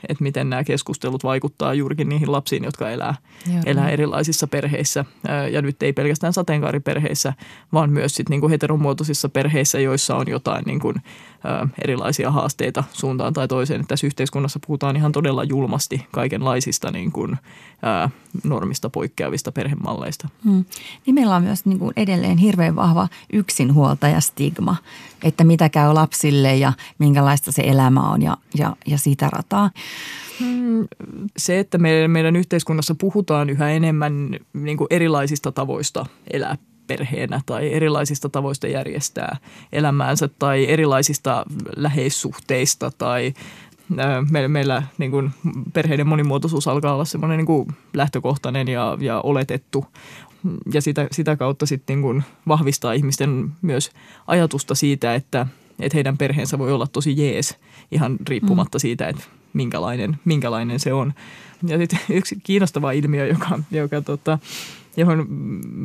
[0.09, 3.15] että miten nämä keskustelut vaikuttaa juurikin niihin lapsiin, jotka elää,
[3.53, 3.63] Joo.
[3.67, 5.05] elää erilaisissa perheissä.
[5.53, 7.33] Ja nyt ei pelkästään sateenkaariperheissä,
[7.73, 13.49] vaan myös sit niinku heteromuotoisissa perheissä, joissa on jotain niinku, ö, erilaisia haasteita suuntaan tai
[13.49, 13.81] toiseen.
[13.81, 18.09] Että Tässä yhteiskunnassa puhutaan ihan todella julmasti kaikenlaisista niinku, ö,
[18.45, 20.29] normista poikkeavista perhemalleista.
[20.45, 20.65] Hmm.
[21.07, 24.77] Niin meillä on myös niin kuin edelleen hirveän vahva yksinhuoltajastigma,
[25.23, 29.71] että mitä käy lapsille ja minkälaista se elämä on ja, ja, ja sitä rataa.
[31.37, 37.73] se, että meidän, meidän yhteiskunnassa puhutaan yhä enemmän niin kuin erilaisista tavoista elää perheenä tai
[37.73, 39.37] erilaisista tavoista järjestää
[39.73, 41.45] elämäänsä tai erilaisista
[41.77, 43.35] läheissuhteista tai
[44.31, 45.31] meillä, meillä niin kuin
[45.73, 49.87] perheiden monimuotoisuus alkaa olla semmoinen niin lähtökohtainen ja, ja oletettu
[50.75, 53.91] ja sitä, sitä kautta sitten niin vahvistaa ihmisten myös
[54.27, 55.47] ajatusta siitä, että,
[55.81, 57.59] että heidän perheensä voi olla tosi jees
[57.91, 61.13] ihan riippumatta siitä, että minkälainen, minkälainen se on.
[61.67, 64.39] Ja sitten yksi kiinnostava ilmiö, joka, joka tota,
[64.97, 65.27] johon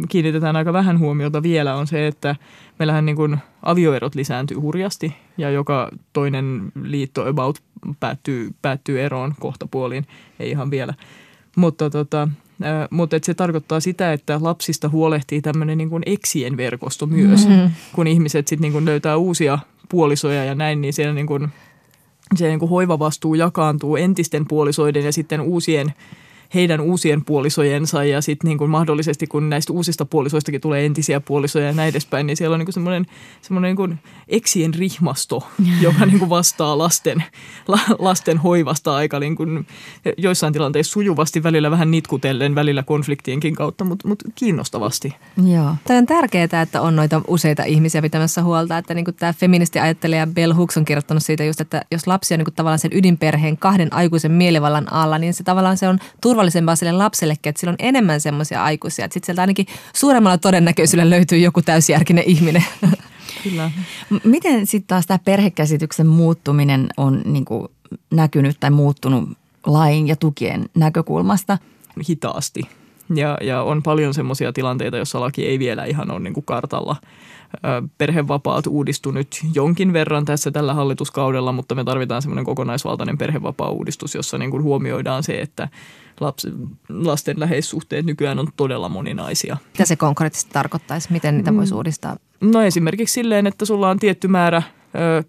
[0.10, 2.36] kiinnitetään aika vähän huomiota vielä, on se, että
[2.80, 7.60] meillähän niin kuin avioerot lisääntyy hurjasti ja joka toinen liitto about
[8.00, 10.06] päättyy, päättyy eroon kohta puoliin,
[10.40, 10.94] ei ihan vielä.
[11.56, 12.28] Mutta, tota,
[12.90, 17.72] mutta et se tarkoittaa sitä, että lapsista huolehtii tämmöinen niin kuin eksien verkosto myös, mm-hmm.
[17.94, 21.50] kun ihmiset sitten niin löytää uusia puolisoja ja näin, niin siellä niin kuin,
[22.36, 25.94] se niin kuin hoivavastuu jakaantuu entisten puolisoiden ja sitten uusien
[26.54, 31.66] heidän uusien puolisojensa ja sitten niin kuin mahdollisesti kun näistä uusista puolisoistakin tulee entisiä puolisoja
[31.66, 33.06] ja näin edespäin, niin siellä on niin kuin semmoinen,
[33.42, 35.48] semmoinen niin kuin eksien rihmasto,
[35.82, 37.24] joka niin kuin vastaa lasten,
[37.68, 39.68] la, lasten hoivasta aika niin kuin
[40.18, 45.16] joissain tilanteissa sujuvasti, välillä vähän nitkutellen, välillä konfliktienkin kautta, mutta, mutta kiinnostavasti.
[45.46, 45.76] Joo.
[45.84, 49.80] Tämä on tärkeää, että on noita useita ihmisiä pitämässä huolta, että niin kuin tämä feministi
[49.80, 52.92] ajattelija Bell Hooks on kirjoittanut siitä just, että jos lapsi on niin kuin tavallaan sen
[52.94, 57.60] ydinperheen kahden aikuisen mielivallan alla, niin se tavallaan se on turva turvallisempaa sille lapsellekin, että
[57.60, 59.06] sillä on enemmän semmoisia aikuisia.
[59.06, 62.64] Että sitten sieltä ainakin suuremmalla todennäköisyydellä löytyy joku täysjärkinen ihminen.
[63.44, 63.72] Kyllä.
[64.24, 67.68] Miten sitten taas tämä perhekäsityksen muuttuminen on niin kuin
[68.12, 69.30] näkynyt tai muuttunut
[69.66, 71.58] lain ja tukien näkökulmasta?
[72.10, 72.62] Hitaasti.
[73.16, 76.96] Ja, ja on paljon semmoisia tilanteita, joissa laki ei vielä ihan ole niin kuin kartalla–
[77.98, 84.38] perhevapaat uudistu nyt jonkin verran tässä tällä hallituskaudella, mutta me tarvitaan semmoinen kokonaisvaltainen perhevapaa-uudistus, jossa
[84.38, 85.70] niin kuin huomioidaan se, että
[86.20, 86.48] lapsi,
[86.90, 89.58] lasten läheissuhteet nykyään on todella moninaisia.
[89.74, 91.12] Mitä se konkreettisesti tarkoittaisi?
[91.12, 91.78] Miten niitä voisi mm.
[91.78, 92.18] uudistaa?
[92.42, 94.64] No esimerkiksi silleen, että sulla on tietty määrä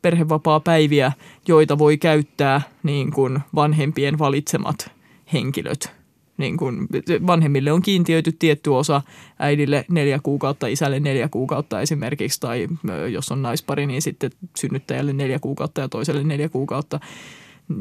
[0.03, 1.13] perhevapaa-päiviä,
[1.49, 4.91] joita voi käyttää niin kuin vanhempien valitsemat
[5.33, 6.01] henkilöt
[6.41, 6.87] niin kuin
[7.27, 9.03] vanhemmille on kiintiöity tietty osa,
[9.39, 12.69] äidille neljä kuukautta, isälle neljä kuukautta esimerkiksi, tai
[13.13, 17.01] jos on naispari, niin sitten synnyttäjälle neljä kuukautta ja toiselle neljä kuukautta.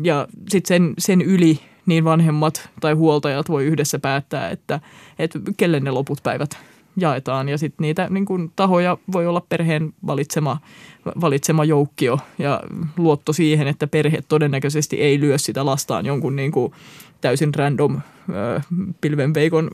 [0.04, 1.60] Ja sitten sen, sen yli
[1.90, 4.80] niin vanhemmat tai huoltajat voi yhdessä päättää, että,
[5.20, 6.58] että kelle ne loput päivät
[6.98, 7.50] jaetaan.
[7.50, 10.58] Ja sitten niitä niin kun, tahoja voi olla perheen valitsema,
[11.22, 12.64] valitsema joukkio ja
[12.98, 16.74] luotto siihen, että perhe todennäköisesti ei lyö sitä lastaan jonkun niin kuin,
[17.22, 18.02] täysin random
[19.02, 19.70] pilvenveikon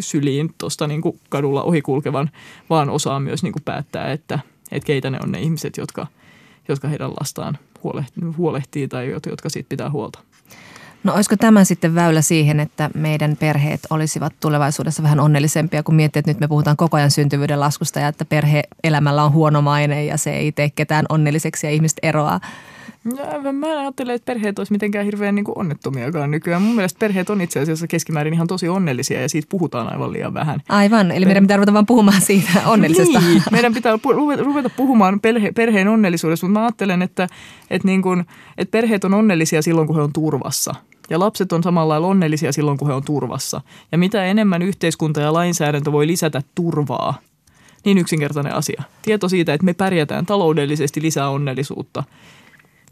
[0.00, 2.30] syliin tuosta niin kadulla ohikulkevan,
[2.70, 4.38] vaan osaa myös niin kuin päättää, että,
[4.72, 6.06] että keitä ne on ne ihmiset, jotka,
[6.68, 7.58] jotka heidän lastaan
[8.36, 10.18] huolehtii tai jotka siitä pitää huolta.
[11.06, 16.20] No olisiko tämä sitten väylä siihen, että meidän perheet olisivat tulevaisuudessa vähän onnellisempia, kun miettii,
[16.20, 20.16] että nyt me puhutaan koko ajan syntyvyyden laskusta ja että perhe-elämällä on huono maine ja
[20.16, 22.40] se ei tee ketään onnelliseksi ja ihmiset eroaa.
[23.42, 26.62] No, mä en ajattele, että perheet olisi mitenkään hirveän niin kuin onnettomiakaan nykyään.
[26.62, 30.34] Mun mielestä perheet on itse asiassa keskimäärin ihan tosi onnellisia ja siitä puhutaan aivan liian
[30.34, 30.60] vähän.
[30.68, 33.20] Aivan, eli meidän pitää ruveta vaan puhumaan siitä onnellisesta.
[33.20, 33.98] Niin, meidän pitää
[34.44, 37.28] ruveta puhumaan perhe, perheen onnellisuudesta, mutta mä ajattelen, että,
[37.70, 38.26] että, niin kuin,
[38.58, 40.74] että perheet on onnellisia silloin, kun he on turvassa.
[41.10, 43.60] Ja lapset on samalla onnellisia silloin, kun he on turvassa.
[43.92, 47.14] Ja mitä enemmän yhteiskunta ja lainsäädäntö voi lisätä turvaa,
[47.84, 48.82] niin yksinkertainen asia.
[49.02, 52.04] Tieto siitä, että me pärjätään taloudellisesti lisää onnellisuutta–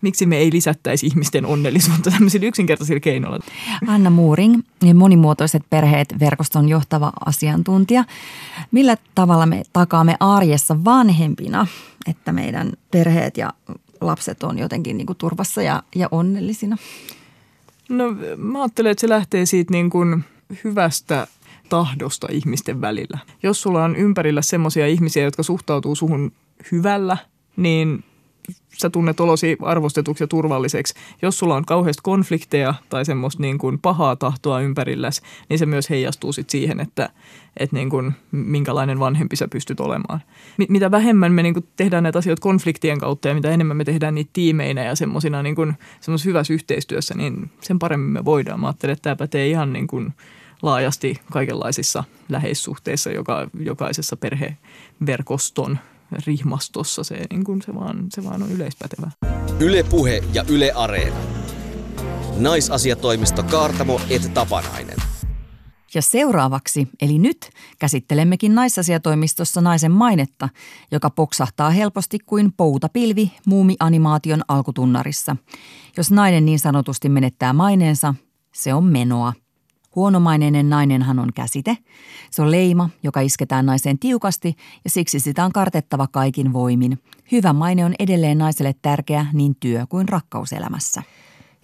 [0.05, 3.44] miksi me ei lisättäisi ihmisten onnellisuutta tämmöisillä yksinkertaisilla keinoilla.
[3.87, 4.62] Anna Muuring,
[4.94, 8.05] monimuotoiset perheet verkoston johtava asiantuntija.
[8.70, 11.66] Millä tavalla me takaamme arjessa vanhempina,
[12.07, 13.53] että meidän perheet ja
[14.00, 16.77] lapset on jotenkin niin kuin turvassa ja, ja onnellisina?
[17.88, 20.25] No mä ajattelen, että se lähtee siitä niin kuin
[20.64, 21.27] hyvästä
[21.68, 23.18] tahdosta ihmisten välillä.
[23.42, 26.33] Jos sulla on ympärillä semmoisia ihmisiä, jotka suhtautuu suhun
[26.73, 27.16] hyvällä,
[27.57, 28.05] niin
[28.78, 30.94] sä tunnet olosi arvostetuksi ja turvalliseksi.
[31.22, 35.90] Jos sulla on kauheasti konflikteja tai semmoista niin kuin pahaa tahtoa ympärilläsi, niin se myös
[35.90, 37.09] heijastuu sit siihen, että,
[37.57, 40.20] että niin kuin, minkälainen vanhempi sä pystyt olemaan.
[40.68, 44.14] Mitä vähemmän me niin kuin tehdään näitä asioita konfliktien kautta ja mitä enemmän me tehdään
[44.14, 45.74] niitä tiimeinä ja semmoisina niin kuin,
[46.24, 48.61] hyvässä yhteistyössä, niin sen paremmin me voidaan.
[48.61, 50.12] Mä ajattelen, että tämä pätee ihan niin kuin
[50.62, 55.78] laajasti kaikenlaisissa läheissuhteissa, joka, jokaisessa perheverkoston–
[56.27, 57.05] rihmastossa.
[57.05, 59.11] Se, niin kuin se, vaan, se vaan on yleispätevä.
[59.61, 61.17] Ylepuhe ja Yle Areena.
[62.38, 64.97] Naisasiatoimisto Kaartamo et Tapanainen.
[65.95, 70.49] Ja seuraavaksi, eli nyt, käsittelemmekin naisasiatoimistossa naisen mainetta,
[70.93, 75.37] joka poksahtaa helposti kuin poutapilvi muumianimaation alkutunnarissa.
[75.97, 78.14] Jos nainen niin sanotusti menettää maineensa,
[78.55, 79.33] se on menoa–
[79.96, 81.78] Huonomaineinen nainenhan on käsite.
[82.30, 86.98] Se on leima, joka isketään naiseen tiukasti ja siksi sitä on kartettava kaikin voimin.
[87.33, 91.02] Hyvä maine on edelleen naiselle tärkeä niin työ- kuin rakkauselämässä.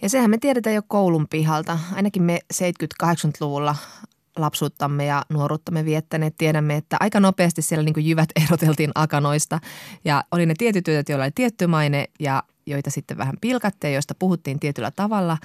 [0.01, 1.79] Ja sehän me tiedetään jo koulun pihalta.
[1.95, 3.75] Ainakin me 70-80-luvulla
[4.37, 9.59] lapsuuttamme ja nuoruuttamme viettäneet, tiedämme, että aika nopeasti siellä niin kuin jyvät eroteltiin akanoista.
[10.05, 14.15] Ja oli ne tietyt työt, joilla oli tietty maine ja joita sitten vähän pilkattiin, joista
[14.15, 15.37] puhuttiin tietyllä tavalla.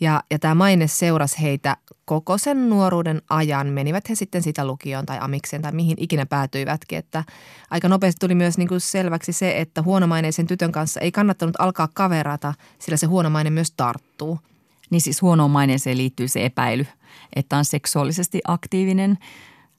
[0.00, 3.66] Ja, ja tämä maine seurasi heitä koko sen nuoruuden ajan.
[3.66, 6.98] Menivät he sitten sitä lukioon tai amikseen tai mihin ikinä päätyivätkin.
[6.98, 7.24] Että
[7.70, 11.88] aika nopeasti tuli myös niin kuin selväksi se, että huonomaineisen tytön kanssa ei kannattanut alkaa
[11.94, 14.38] kaverata, sillä se huonomainen myös tarttuu.
[14.90, 16.86] Niin siis huonoon maineeseen liittyy se epäily,
[17.36, 19.18] että on seksuaalisesti aktiivinen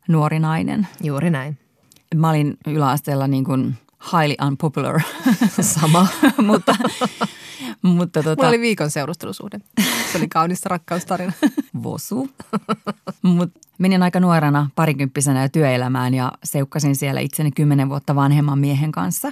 [0.08, 0.88] nuori nainen.
[1.04, 1.58] Juuri näin.
[2.16, 3.78] Mä olin yläasteella niin kuin
[4.12, 5.02] highly unpopular.
[5.62, 6.08] Sama.
[6.48, 6.76] mutta
[7.82, 9.60] mutta tota, Mulla oli viikon seurustelusuhde.
[10.12, 11.34] Se oli kaunista rakkaustarina.
[11.84, 12.30] Vosu.
[13.22, 18.92] Mut menin aika nuorena parikymppisenä ja työelämään ja seukkasin siellä itseni kymmenen vuotta vanhemman miehen
[18.92, 19.32] kanssa.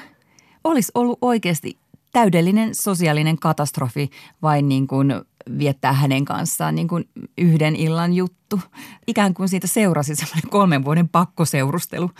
[0.63, 1.77] Olisi ollut oikeasti
[2.13, 4.09] täydellinen sosiaalinen katastrofi
[4.41, 5.13] vain niin kuin
[5.60, 8.60] viettää hänen kanssaan niin kuin yhden illan juttu.
[9.07, 12.12] Ikään kuin siitä seurasi semmoinen kolmen vuoden pakkoseurustelu.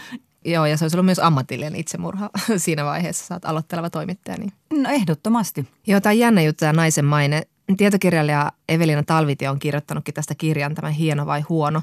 [0.46, 3.26] Joo, ja se olisi ollut myös ammatillinen itsemurha siinä vaiheessa.
[3.26, 4.38] Saat aloitteleva toimittaja.
[4.38, 4.52] Niin.
[4.84, 5.68] No ehdottomasti.
[5.88, 7.42] Joo, tämä on jännä juttu tämä naisen maine.
[7.78, 11.82] Tietokirjailija Evelina Talvitie on kirjoittanutkin tästä kirjan, tämä hieno vai huono.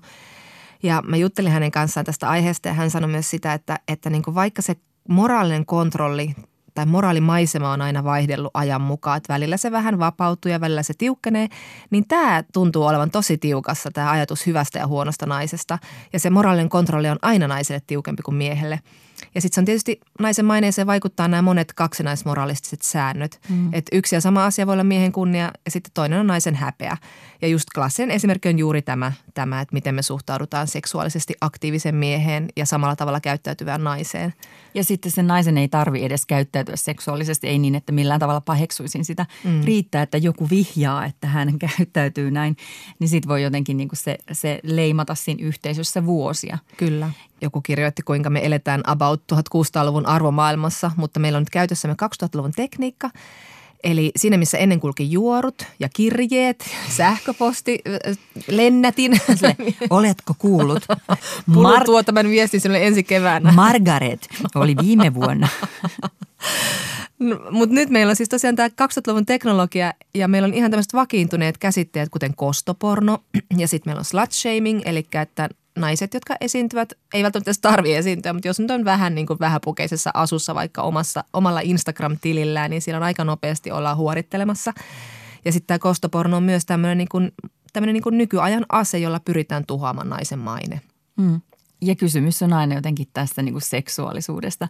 [0.83, 4.23] Ja mä juttelin hänen kanssaan tästä aiheesta ja hän sanoi myös sitä, että, että niin
[4.23, 4.77] kuin vaikka se
[5.09, 6.35] moraalinen kontrolli
[6.75, 10.95] tai moraalimaisema on aina vaihdellut ajan mukaan, että välillä se vähän vapautuu ja välillä se
[10.99, 11.49] tiukkenee,
[11.91, 15.79] niin tämä tuntuu olevan tosi tiukassa, tämä ajatus hyvästä ja huonosta naisesta.
[16.13, 18.81] Ja se moraalinen kontrolli on aina naiselle tiukempi kuin miehelle.
[19.35, 23.41] Ja sitten se on tietysti naisen maineeseen vaikuttaa nämä monet kaksinaismoraalistiset säännöt.
[23.49, 23.75] Mm.
[23.75, 26.97] Että yksi ja sama asia voi olla miehen kunnia ja sitten toinen on naisen häpeä.
[27.45, 32.49] Ja just klassinen esimerkki on juuri tämä, tämä, että miten me suhtaudutaan seksuaalisesti aktiivisen mieheen
[32.57, 34.35] ja samalla tavalla käyttäytyvään naiseen.
[34.75, 39.05] Ja sitten sen naisen ei tarvi edes käyttäytyä seksuaalisesti, ei niin, että millään tavalla paheksuisin
[39.05, 39.27] sitä.
[39.45, 39.65] Mm.
[39.65, 42.57] Riittää, että joku vihjaa, että hän käyttäytyy näin,
[42.99, 46.59] niin sitten voi jotenkin niin kuin se, se leimata siinä yhteisössä vuosia.
[46.77, 47.11] Kyllä.
[47.41, 53.11] Joku kirjoitti, kuinka me eletään about 1600-luvun arvomaailmassa, mutta meillä on nyt käytössämme 2000-luvun tekniikka–
[53.85, 57.79] Eli siinä, missä ennen kulki juorut ja kirjeet, sähköposti,
[58.49, 59.21] lennätin.
[59.91, 60.83] Oletko kuullut?
[61.51, 63.53] Mar- tuo tämän viestin sinulle ensi keväänä.
[63.53, 65.49] Margaret oli viime vuonna.
[67.19, 70.93] No, Mutta nyt meillä on siis tosiaan tämä 2000-luvun teknologia ja meillä on ihan tämmöiset
[70.93, 73.19] vakiintuneet käsitteet, kuten kostoporno
[73.57, 77.99] ja sitten meillä on slut shaming, eli että naiset, jotka esiintyvät, ei välttämättä edes tarvitse
[77.99, 82.83] esiintyä, mutta jos nyt on vähän niin kuin vähäpukeisessa asussa vaikka omassa, omalla Instagram-tilillään, niin
[82.83, 84.73] siellä on aika nopeasti ollaan huorittelemassa.
[85.45, 87.33] Ja sitten tämä kostoporno on myös tämmöinen niin kuin,
[87.73, 90.81] tämmöinen niin kuin nykyajan ase, jolla pyritään tuhoamaan naisen maine.
[91.17, 91.41] Mm.
[91.83, 94.69] Ja kysymys on aina jotenkin tästä niin kuin seksuaalisuudesta.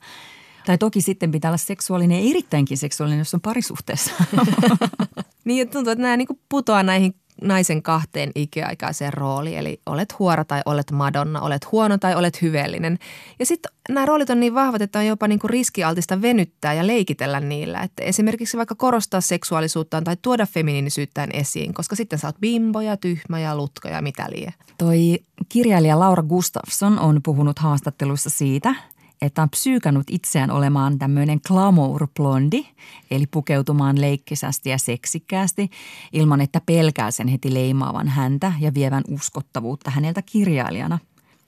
[0.66, 4.12] Tai toki sitten pitää olla seksuaalinen ja erittäinkin seksuaalinen, jos on parisuhteessa.
[5.44, 9.59] niin, tuntuu, että nämä niin kuin putoaa näihin naisen kahteen ikiaikaiseen rooliin.
[9.59, 12.99] Eli olet huora tai olet madonna, olet huono tai olet hyveellinen.
[13.38, 16.87] Ja sitten nämä roolit on niin vahvat, että on jopa niin kuin riskialtista venyttää ja
[16.87, 17.81] leikitellä niillä.
[17.81, 22.97] Että esimerkiksi vaikka korostaa seksuaalisuuttaan tai tuoda feminiinisyyttään esiin, koska sitten sä oot bimbo ja
[22.97, 24.55] tyhmä ja lutko ja mitä lie.
[24.79, 25.18] Toi
[25.49, 28.75] kirjailija Laura Gustafsson on puhunut haastatteluissa siitä–
[29.24, 32.66] että on psyykannut itseään olemaan tämmöinen glamour-blondi,
[33.10, 35.70] eli pukeutumaan leikkisästi ja seksikkäästi,
[36.12, 40.98] ilman että pelkää sen heti leimaavan häntä ja vievän uskottavuutta häneltä kirjailijana.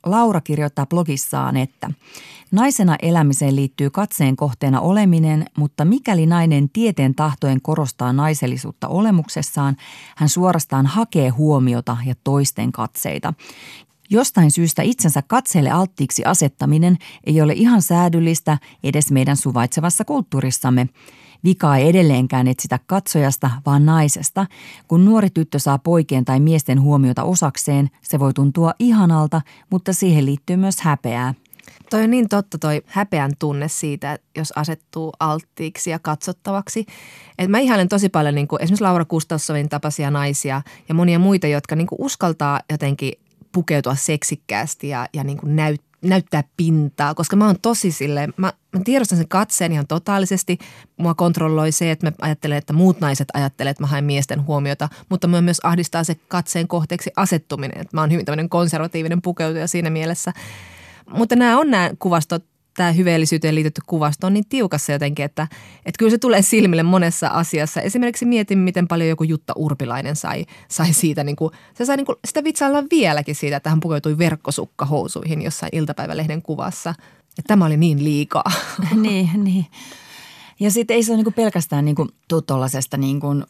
[0.07, 1.91] Laura kirjoittaa blogissaan, että
[2.51, 9.77] naisena elämiseen liittyy katseen kohteena oleminen, mutta mikäli nainen tieteen tahtojen korostaa naisellisuutta olemuksessaan,
[10.17, 13.35] hän suorastaan hakee huomiota ja toisten katseita.
[14.11, 20.89] Jostain syystä itsensä katseelle alttiiksi asettaminen ei ole ihan säädyllistä edes meidän suvaitsevassa kulttuurissamme.
[21.45, 24.47] Vika ei edelleenkään etsitä katsojasta, vaan naisesta.
[24.89, 29.41] Kun nuori tyttö saa poikien tai miesten huomiota osakseen, se voi tuntua ihanalta,
[29.71, 31.35] mutta siihen liittyy myös häpeää.
[31.91, 36.87] Toi on niin totta toi häpeän tunne siitä, jos asettuu alttiiksi ja katsottavaksi.
[37.39, 41.47] Et mä ihailen tosi paljon niin kuin esimerkiksi Laura Gustafssonin tapaisia naisia ja monia muita,
[41.47, 43.13] jotka niin kuin uskaltaa jotenkin
[43.57, 48.53] pukeutua seksikkäästi ja, ja niin kuin näyt, näyttää pintaa, koska mä oon tosi sille, mä,
[48.73, 50.59] mä tiedostan sen katseen ihan totaalisesti.
[50.97, 54.89] Mua kontrolloi se, että mä ajattelen, että muut naiset ajattelee, että mä haen miesten huomiota,
[55.09, 57.81] mutta mua myös ahdistaa se katseen kohteeksi asettuminen.
[57.81, 60.33] Että mä oon hyvin tämmöinen konservatiivinen pukeutuja siinä mielessä.
[61.11, 62.45] Mutta nämä on nämä kuvastot
[62.77, 67.29] tämä hyveellisyyteen liitetty kuvasto on niin tiukassa jotenkin, että, että kyllä se tulee silmille monessa
[67.29, 67.81] asiassa.
[67.81, 72.07] Esimerkiksi mietin, miten paljon joku Jutta Urpilainen sai, sai siitä, niin kuin, se sai niin
[72.07, 76.91] kuin, sitä vitsailla vieläkin siitä, että hän pukeutui verkkosukkahousuihin jossain iltapäivälehden kuvassa.
[77.39, 78.53] Että tämä oli niin liikaa.
[79.03, 79.67] niin, niin.
[80.61, 82.09] Ja sitten ei se ole niin pelkästään niin kuin,
[82.47, 83.45] tuollaisesta niin kuin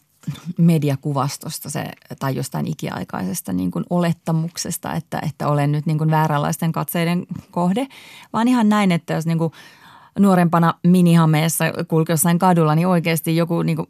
[0.59, 1.85] mediakuvastosta se,
[2.18, 7.87] tai jostain ikiaikaisesta niin kuin olettamuksesta, että, että olen nyt niin kuin vääränlaisten katseiden kohde,
[8.33, 9.53] vaan ihan näin, että jos niin kuin
[10.18, 13.89] nuorempana minihameessa kulki jossain kadulla, niin oikeasti joku niin kuin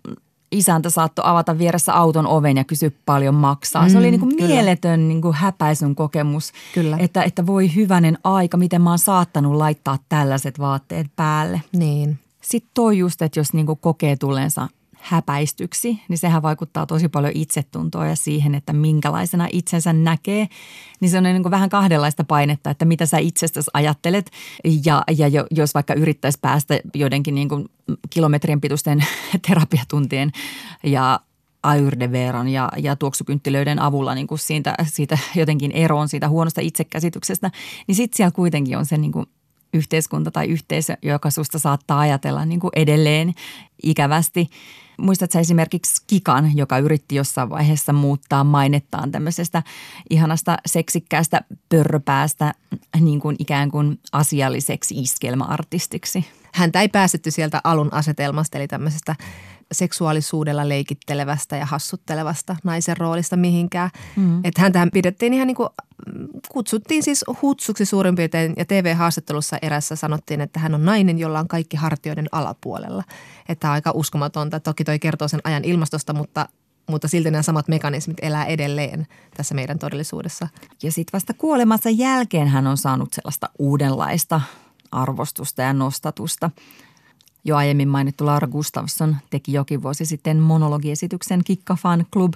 [0.53, 3.82] isäntä saattoi avata vieressä auton oven ja kysyä paljon maksaa.
[3.82, 6.97] Mm, se oli mm, niin kuin mieletön niin kuin häpäisyn kokemus, kyllä.
[7.01, 11.62] Että, että voi hyvänen aika, miten mä oon saattanut laittaa tällaiset vaatteet päälle.
[11.72, 12.18] Niin.
[12.43, 14.68] Sitten toi just, että jos niin kuin kokee tulleensa
[15.07, 20.48] häpäistyksi, niin sehän vaikuttaa tosi paljon itsetuntoa ja siihen, että minkälaisena itsensä näkee.
[21.00, 24.30] Niin se on niin kuin vähän kahdenlaista painetta, että mitä sä itsestäsi ajattelet
[24.84, 27.68] ja, ja jos vaikka yrittäisi päästä joidenkin niin kuin
[28.11, 29.04] kilometrien pituisten
[29.48, 30.32] terapiatuntien
[30.82, 31.20] ja
[31.62, 37.50] ayurvedan ja, ja tuoksukynttilöiden avulla niin kuin siitä, siitä jotenkin eroon siitä huonosta itsekäsityksestä,
[37.86, 39.26] niin sitten siellä kuitenkin on se niin kuin
[39.74, 43.34] yhteiskunta tai yhteisö, joka susta saattaa ajatella niin kuin edelleen
[43.82, 44.50] ikävästi.
[44.98, 49.62] Muistatko esimerkiksi Kikan, joka yritti jossain vaiheessa muuttaa mainettaan tämmöisestä
[50.10, 52.54] ihanasta seksikkäästä pörröpäästä
[53.00, 56.24] niin kuin ikään kuin asialliseksi iskelmäartistiksi?
[56.54, 59.16] Häntä ei päästetty sieltä alun asetelmasta, eli tämmöisestä
[59.72, 63.90] seksuaalisuudella leikittelevästä ja hassuttelevasta naisen roolista mihinkään.
[64.16, 64.40] Mm.
[64.44, 65.68] Että häntähän pidettiin ihan niin kuin,
[66.48, 71.48] kutsuttiin siis hutsuksi suurin piirtein ja TV-haastattelussa erässä sanottiin, että hän on nainen, jolla on
[71.48, 73.04] kaikki hartioiden alapuolella.
[73.48, 74.60] Että aika uskomatonta.
[74.60, 76.48] Toki toi kertoo sen ajan ilmastosta, mutta
[76.90, 79.06] mutta silti nämä samat mekanismit elää edelleen
[79.36, 80.48] tässä meidän todellisuudessa.
[80.82, 84.40] Ja sitten vasta kuolemansa jälkeen hän on saanut sellaista uudenlaista
[84.92, 86.50] arvostusta ja nostatusta.
[87.47, 92.34] Jo aiemmin mainittu Laura Gustafsson teki jokin vuosi sitten monologiesityksen Kikka Fan Club.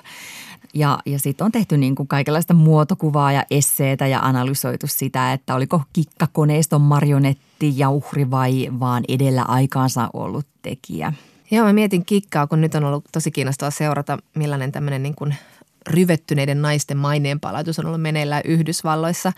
[0.75, 5.55] Ja, ja sitten on tehty niin kuin kaikenlaista muotokuvaa ja esseitä ja analysoitu sitä, että
[5.55, 11.13] oliko Kikka koneiston marionetti ja uhri vai vaan edellä aikaansa ollut tekijä.
[11.51, 15.35] Joo, mä mietin Kikkaa, kun nyt on ollut tosi kiinnostavaa seurata, millainen tämmöinen niin kuin
[15.87, 19.33] ryvettyneiden naisten maineen palautus on ollut meneillään Yhdysvalloissa.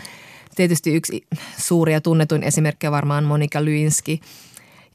[0.57, 1.27] Tietysti yksi
[1.59, 4.19] suuri ja tunnetuin esimerkki on varmaan Monika Lewinsky–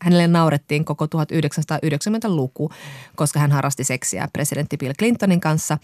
[0.01, 2.69] Hänelle naurettiin koko 1990-luku,
[3.15, 5.77] koska hän harrasti seksiä presidentti Bill Clintonin kanssa.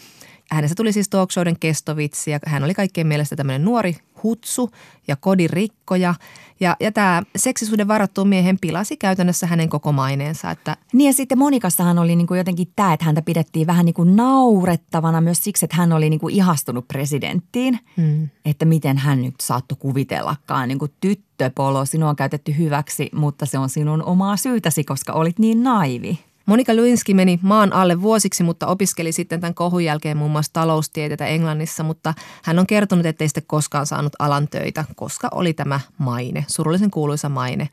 [0.52, 4.72] Hänestä tuli siis talkshowden kestovitsi ja hän oli kaikkien mielestä tämmöinen nuori hutsu
[5.08, 6.16] ja kodirikkoja.
[6.60, 10.52] Ja, ja tämä seksisuuden varattu miehen pilasi käytännössä hänen koko maineensa.
[10.52, 13.94] Että niin ja sitten Monikassahan oli niin kuin jotenkin tämä, että häntä pidettiin vähän niin
[13.94, 17.80] kuin naurettavana myös siksi, että hän oli niin kuin ihastunut presidenttiin.
[17.98, 18.30] Hmm.
[18.46, 23.58] Että miten hän nyt saattoi kuvitellakaan niin kuin tyttöpolo, sinua on käytetty hyväksi, mutta se
[23.58, 26.20] on sinun omaa syytäsi, koska olit niin naivi.
[26.46, 31.26] Monika Lewinsky meni maan alle vuosiksi, mutta opiskeli sitten tämän kohun jälkeen muun muassa taloustieteitä
[31.26, 32.14] Englannissa, mutta
[32.44, 37.30] hän on kertonut, ettei sitten koskaan saanut alan töitä, koska oli tämä maine, surullisen kuuluisa
[37.30, 37.70] maine.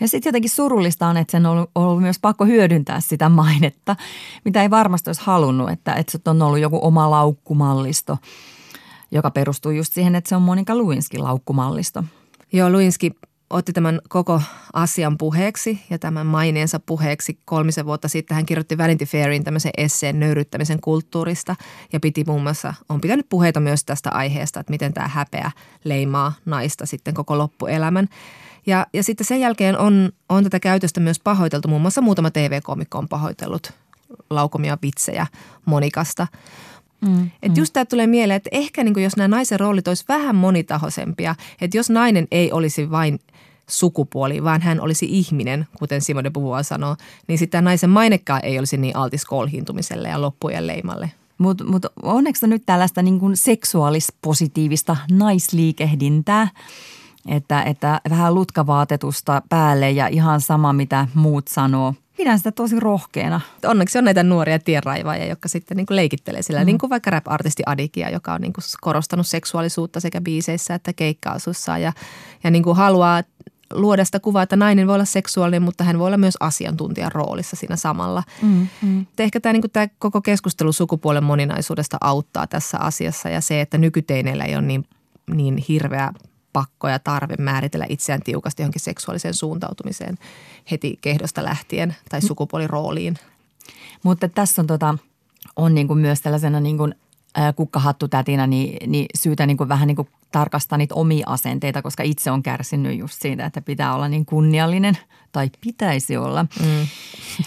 [0.00, 3.96] Ja sitten jotenkin surullista on, että sen on ollut, ollut myös pakko hyödyntää sitä mainetta,
[4.44, 8.18] mitä ei varmasti olisi halunnut, että, että se on ollut joku oma laukkumallisto,
[9.10, 12.04] joka perustuu just siihen, että se on Monika Lewinsky laukkumallisto.
[12.52, 13.10] Joo, Lewinsky
[13.50, 14.42] otti tämän koko
[14.72, 18.34] asian puheeksi ja tämän maineensa puheeksi kolmisen vuotta sitten.
[18.34, 21.56] Hän kirjoitti Vanity Fairin tämmöisen esseen nöyryttämisen kulttuurista
[21.92, 25.50] ja piti muun muassa, on pitänyt puheita myös tästä aiheesta, että miten tämä häpeä
[25.84, 28.08] leimaa naista sitten koko loppuelämän.
[28.66, 31.68] Ja, ja sitten sen jälkeen on, on tätä käytöstä myös pahoiteltu.
[31.68, 33.72] Muun muassa muutama TV-komikko on pahoitellut
[34.30, 35.26] laukomia vitsejä
[35.64, 36.26] Monikasta.
[37.06, 37.62] Mm, että mm.
[37.62, 41.76] just tämä tulee mieleen, että ehkä niin jos nämä naisen roolit olisi vähän monitahoisempia, että
[41.76, 43.18] jos nainen ei olisi vain
[43.70, 46.96] sukupuoli, vaan hän olisi ihminen, kuten Simone Beauvoir sanoo,
[47.26, 51.10] niin sitten naisen mainekkaa ei olisi niin altis kolhiintumiselle ja loppujen leimalle.
[51.38, 56.48] Mutta mut onneksi nyt tällaista niin kuin seksuaalispositiivista naisliikehdintää,
[57.28, 63.40] että, että vähän lutkavaatetusta päälle ja ihan sama mitä muut sanoo– Pidän sitä tosi rohkeana.
[63.64, 66.66] Onneksi on näitä nuoria tienraivaajia, jotka sitten niin kuin leikittelee sillä, mm.
[66.66, 71.78] niin kuin vaikka rap-artisti Adikia, joka on niin kuin korostanut seksuaalisuutta sekä biiseissä että keikkaasussa
[71.78, 71.92] ja,
[72.44, 73.22] ja niin kuin haluaa
[73.72, 77.56] luoda sitä kuvaa, että nainen voi olla seksuaalinen, mutta hän voi olla myös asiantuntijan roolissa
[77.56, 78.22] siinä samalla.
[78.42, 79.06] Mm, mm.
[79.18, 83.78] Ehkä tämä, niin kuin tämä koko keskustelu sukupuolen moninaisuudesta auttaa tässä asiassa ja se, että
[83.78, 84.84] nykyteineillä ei ole niin,
[85.34, 86.12] niin hirveä
[86.54, 90.18] pakko ja tarve määritellä itseään tiukasti johonkin seksuaaliseen suuntautumiseen
[90.70, 92.26] heti kehdosta lähtien tai mm.
[92.26, 93.18] sukupuolirooliin.
[94.02, 94.98] Mutta tässä on, tota,
[95.56, 96.94] on niin kuin myös tällaisena niin kuin
[97.56, 102.30] kukkahattutätinä niin, niin syytä niin kuin vähän niin kuin tarkastaa niitä omia asenteita, koska itse
[102.30, 104.98] on kärsinyt just siitä, että pitää olla niin kunniallinen
[105.32, 106.42] tai pitäisi olla.
[106.42, 106.86] Mm.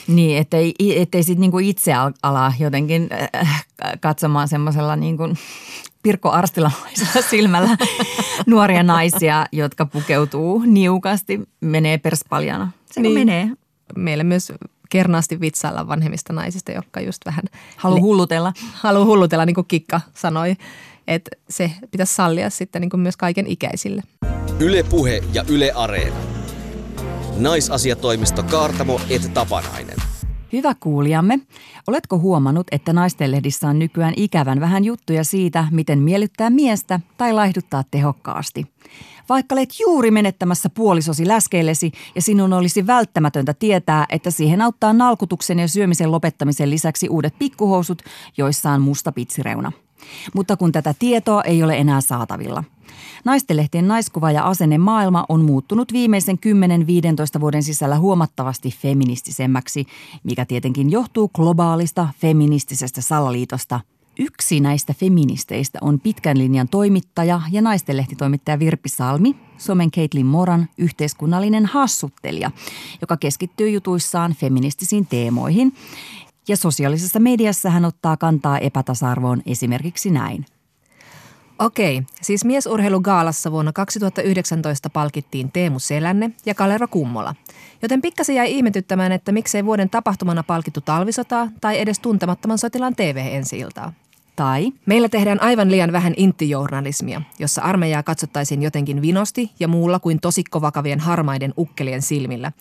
[0.08, 1.92] Niin, ettei, ettei sitten niin itse
[2.24, 3.10] ala jotenkin
[4.00, 5.38] katsomaan semmoisella niin kuin
[6.04, 7.78] Pirkko Arstilamaisella silmällä
[8.46, 12.72] nuoria naisia, jotka pukeutuu niukasti, menee perspaljana.
[12.92, 13.14] Se niin.
[13.14, 13.50] menee.
[13.96, 14.54] Meillä myös
[14.90, 17.44] kernaasti vitsailla vanhemmista naisista, jotka just vähän
[17.78, 18.54] Halu hullutella.
[18.74, 20.56] haluaa hullutella, niin kuin Kikka sanoi.
[21.08, 24.04] Että se pitäisi sallia sitten niin kuin myös kaiken ikäisille.
[24.60, 26.16] Yle Puhe ja Yle Areena.
[27.38, 30.07] Naisasiatoimisto Kaartamo et Tapanainen.
[30.58, 31.40] Hyvä kuulijamme,
[31.88, 37.84] oletko huomannut, että naistenlehdissä on nykyään ikävän vähän juttuja siitä, miten miellyttää miestä tai laihduttaa
[37.92, 38.66] tehokkaasti?
[39.30, 45.60] Vaikka olet juuri menettämässä puolisosi läskeillesi ja sinun olisi välttämätöntä tietää, että siihen auttaa nalkutuksen
[45.60, 48.02] ja syömisen lopettamisen lisäksi uudet pikkuhousut,
[48.38, 49.72] joissa on musta pitsireuna.
[50.36, 52.64] Mutta kun tätä tietoa ei ole enää saatavilla.
[53.26, 56.40] Naistenlehtien naiskuva ja asenne maailma on muuttunut viimeisen
[57.38, 59.86] 10-15 vuoden sisällä huomattavasti feministisemmäksi,
[60.24, 63.80] mikä tietenkin johtuu globaalista feministisestä salaliitosta.
[64.20, 71.66] Yksi näistä feministeistä on pitkän linjan toimittaja ja naistenlehtitoimittaja Virpi Salmi, somen Caitlin Moran yhteiskunnallinen
[71.66, 72.52] hassuttelija,
[73.02, 75.74] joka keskittyy jutuissaan feministisiin teemoihin.
[76.48, 80.46] Ja sosiaalisessa mediassa hän ottaa kantaa epätasa-arvoon esimerkiksi näin.
[81.60, 87.36] Okei, siis miesurheilugaalassa vuonna 2019 palkittiin Teemu Selänne ja Kalero Kummola.
[87.82, 93.18] Joten pikkasen jäi ihmetyttämään, että miksei vuoden tapahtumana palkittu talvisotaa tai edes tuntemattoman sotilaan tv
[93.32, 93.94] ensi iltaa.
[94.36, 100.20] Tai Meillä tehdään aivan liian vähän intijournalismia, jossa armeijaa katsottaisiin jotenkin vinosti ja muulla kuin
[100.20, 102.52] tosikkovakavien harmaiden ukkelien silmillä.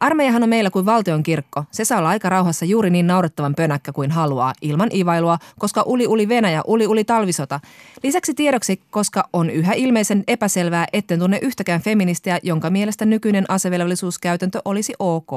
[0.00, 1.64] Armeijahan on meillä kuin valtion kirkko.
[1.70, 6.06] Se saa olla aika rauhassa juuri niin naurettavan pönäkkä kuin haluaa, ilman ivailua, koska uli
[6.06, 7.60] uli Venäjä, uli uli talvisota.
[8.02, 14.62] Lisäksi tiedoksi, koska on yhä ilmeisen epäselvää, etten tunne yhtäkään feministiä, jonka mielestä nykyinen asevelvollisuuskäytäntö
[14.64, 15.30] olisi ok.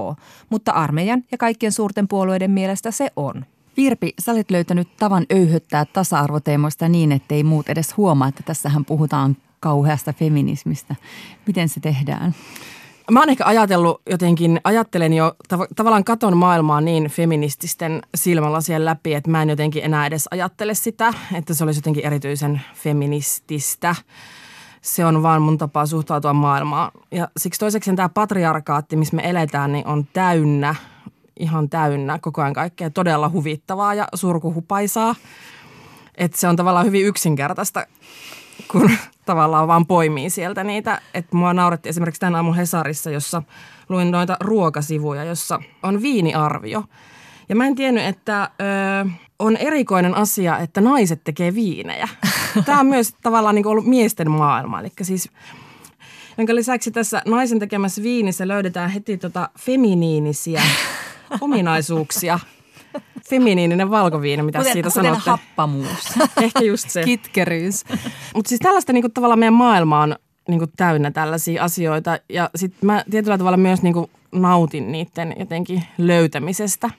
[0.50, 3.46] Mutta armeijan ja kaikkien suurten puolueiden mielestä se on.
[3.78, 9.38] Virpi, sä olet löytänyt tavan öyhöttää tasa-arvoteemoista niin, ettei muut edes huomaa, että tässähän puhutaan
[9.60, 10.96] kauheasta feminismistä.
[11.48, 12.36] Miten se tehdään?
[13.12, 19.14] Mä oon ehkä ajatellut jotenkin, ajattelen jo, tav- tavallaan katon maailmaa niin feminististen silmälasien läpi,
[19.14, 23.96] että mä en jotenkin enää edes ajattele sitä, että se olisi jotenkin erityisen feminististä.
[24.82, 26.92] Se on vaan mun tapa suhtautua maailmaan.
[27.12, 30.76] Ja siksi toiseksi tämä patriarkaatti, missä me eletään, niin on täynnä,
[31.40, 35.16] ihan täynnä koko ajan kaikkea todella huvittavaa ja surkuhupaisaa.
[36.18, 37.88] Että se on tavallaan hyvin yksinkertaista
[38.68, 38.92] kun
[39.26, 41.02] tavallaan vaan poimii sieltä niitä.
[41.14, 43.44] Että mua nauretti esimerkiksi tänä aamun Hesarissa, jossa
[43.90, 46.84] luin noita ruokasivuja, jossa on viiniarvio.
[47.50, 48.50] Ja mä en tiennyt, että
[49.06, 52.10] ö, on erikoinen asia, että naiset tekee viinejä.
[52.66, 54.80] Tämä on myös tavallaan niin ollut miesten maailma.
[54.80, 55.30] Eli siis
[56.38, 60.62] jonka lisäksi tässä naisen tekemässä viinissä löydetään heti tota feminiinisiä
[61.42, 62.40] ominaisuuksia.
[63.30, 65.30] Feminiininen valkoviini, mitä Kuten, siitä kuten sanotte.
[65.30, 66.14] happamuus.
[66.44, 67.04] Ehkä just se.
[67.04, 67.84] Kitkeryys.
[68.36, 70.16] Mutta siis tällaista niinku, tavallaan meidän maailma on
[70.50, 72.20] niinku, täynnä tällaisia asioita.
[72.30, 76.90] Ja sitten mä tietyllä tavalla myös niinku, nautin niiden jotenkin löytämisestä.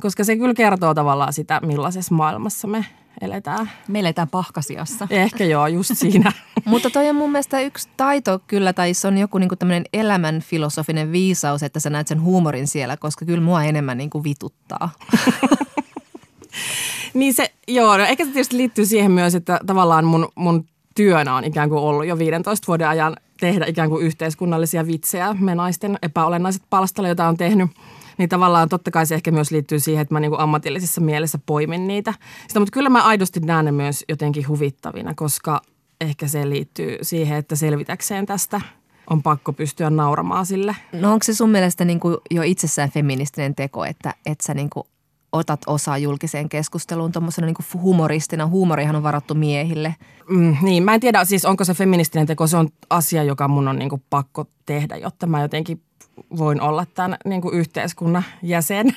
[0.00, 2.86] Koska se kyllä kertoo tavallaan sitä, millaisessa maailmassa me
[3.20, 3.70] eletään.
[3.88, 5.06] Me eletään pahkasiassa.
[5.10, 6.32] Ehkä joo, just siinä.
[6.64, 10.40] Mutta toi on mun mielestä yksi taito kyllä, tai se on joku niinku tämmöinen elämän
[10.40, 14.90] filosofinen viisaus, että sä näet sen huumorin siellä, koska kyllä mua enemmän niinku vituttaa.
[17.14, 20.64] niin se, joo, no ehkä se tietysti liittyy siihen myös, että tavallaan mun, mun
[20.94, 25.34] työnä on ikään kuin ollut jo 15 vuoden ajan tehdä ikään kuin yhteiskunnallisia vitsejä.
[25.40, 27.70] Me naisten epäolennaiset palstalle, joita on tehnyt
[28.18, 31.38] niin tavallaan totta kai se ehkä myös liittyy siihen, että mä niin kuin ammatillisessa mielessä
[31.46, 32.14] poimin niitä.
[32.48, 35.62] Sitä, mutta kyllä mä aidosti näen ne myös jotenkin huvittavina, koska
[36.00, 38.60] ehkä se liittyy siihen, että selvitäkseen tästä
[39.10, 40.76] on pakko pystyä nauramaan sille.
[40.92, 44.70] No onko se sun mielestä niin kuin jo itsessään feministinen teko, että, että sä niin
[44.70, 44.84] kuin
[45.32, 48.46] otat osaa julkiseen keskusteluun tuommoisena niin humoristina?
[48.46, 49.96] Huumorihan on varattu miehille.
[50.28, 53.68] Mm, niin, mä en tiedä siis onko se feministinen teko, se on asia, joka mun
[53.68, 55.82] on niin kuin pakko tehdä, jotta mä jotenkin
[56.38, 58.96] voin olla tämän niin kuin yhteiskunnan jäsen.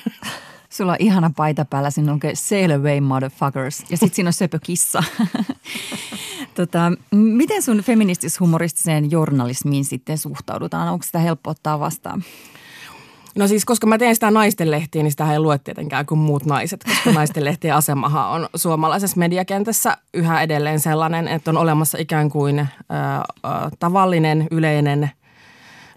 [0.70, 5.02] Sulla on ihana paita päällä, siinä on Sail Away Motherfuckers ja sitten siinä on söpökissa.
[6.54, 10.88] tota, miten sun feministis-humoristiseen journalismiin sitten suhtaudutaan?
[10.88, 12.24] Onko sitä helppo ottaa vastaan?
[13.36, 16.84] No siis, koska mä teen sitä naistenlehtiä, niin sitä ei lue tietenkään kuin muut naiset,
[16.84, 22.68] koska naistenlehtien asemahan on suomalaisessa mediakentässä yhä edelleen sellainen, että on olemassa ikään kuin äh,
[23.16, 25.10] äh, tavallinen, yleinen–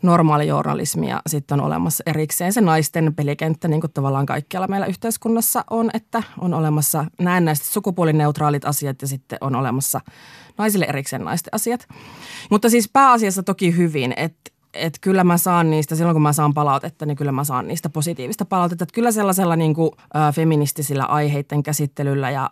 [0.08, 4.86] normaali journalismi ja sitten on olemassa erikseen se naisten pelikenttä, niin kuin tavallaan kaikkialla meillä
[4.86, 10.02] yhteiskunnassa on, että on olemassa näennäiset sukupuolineutraalit asiat ja sitten on olemassa
[10.58, 11.88] naisille erikseen naisten asiat.
[12.52, 16.54] Mutta siis pääasiassa toki hyvin, että että kyllä mä saan niistä, silloin kun mä saan
[16.54, 18.84] palautetta, niin kyllä mä saan niistä positiivista palautetta.
[18.84, 22.50] Että kyllä sellaisella niin kuin, ä, feministisillä aiheiden käsittelyllä ja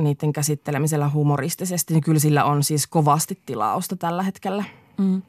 [0.00, 4.64] niiden käsittelemisellä humoristisesti, niin kyllä sillä on siis kovasti tilausta tällä hetkellä.
[4.98, 5.22] Mm.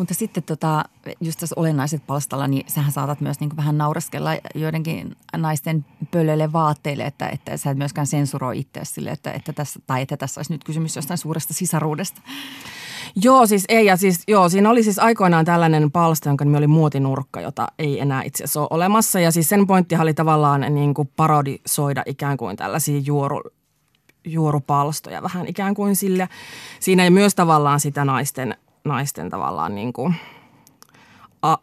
[0.00, 0.84] Mutta sitten tota,
[1.20, 7.02] just tässä olennaiset palstalla, niin sähän saatat myös niin vähän naureskella joidenkin naisten pölöille vaatteille,
[7.04, 10.52] että, että sä et myöskään sensuroi itse sille, että, että tässä, tai että tässä olisi
[10.52, 12.20] nyt kysymys jostain suuresta sisaruudesta.
[13.16, 13.86] Joo, siis ei.
[13.86, 18.00] Ja siis, joo, siinä oli siis aikoinaan tällainen palsta, jonka nimi oli Muotinurkka, jota ei
[18.00, 19.20] enää itse asiassa ole olemassa.
[19.20, 23.40] Ja siis sen pointtihan oli tavallaan niin kuin parodisoida ikään kuin tällaisia juoru,
[24.24, 26.28] juorupalstoja vähän ikään kuin sillä.
[26.80, 30.14] Siinä ei myös tavallaan sitä naisten, naisten tavallaan niin kuin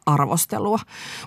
[0.06, 0.80] arvostelua.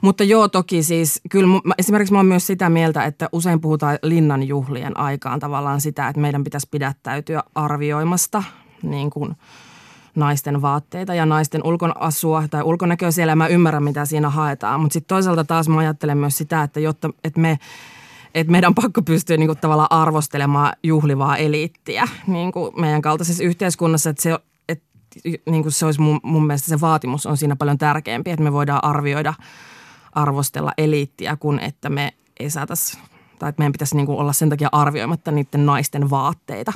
[0.03, 3.99] Mutta joo, toki siis kyllä mä, esimerkiksi mä oon myös sitä mieltä, että usein puhutaan
[4.03, 8.43] linnan juhlien aikaan tavallaan sitä, että meidän pitäisi pidättäytyä arvioimasta
[8.83, 9.37] niin kuin
[10.15, 13.37] naisten vaatteita ja naisten ulkonasua tai ulkonäköä siellä.
[13.37, 17.11] Mä ymmärrän, mitä siinä haetaan, mutta sitten toisaalta taas mä ajattelen myös sitä, että jotta
[17.25, 17.59] että me
[18.35, 23.45] että meidän on pakko pystyä niin kuin, tavallaan arvostelemaan juhlivaa eliittiä niin kuin meidän kaltaisessa
[23.45, 24.39] yhteiskunnassa, että se,
[25.25, 28.53] niin kuin se olisi mun, mun mielestä se vaatimus on siinä paljon tärkeämpi, että me
[28.53, 29.35] voidaan arvioida,
[30.13, 32.99] arvostella eliittiä, kun että me ei saataisi
[33.39, 36.73] tai että meidän pitäisi niin kuin olla sen takia arvioimatta niiden naisten vaatteita.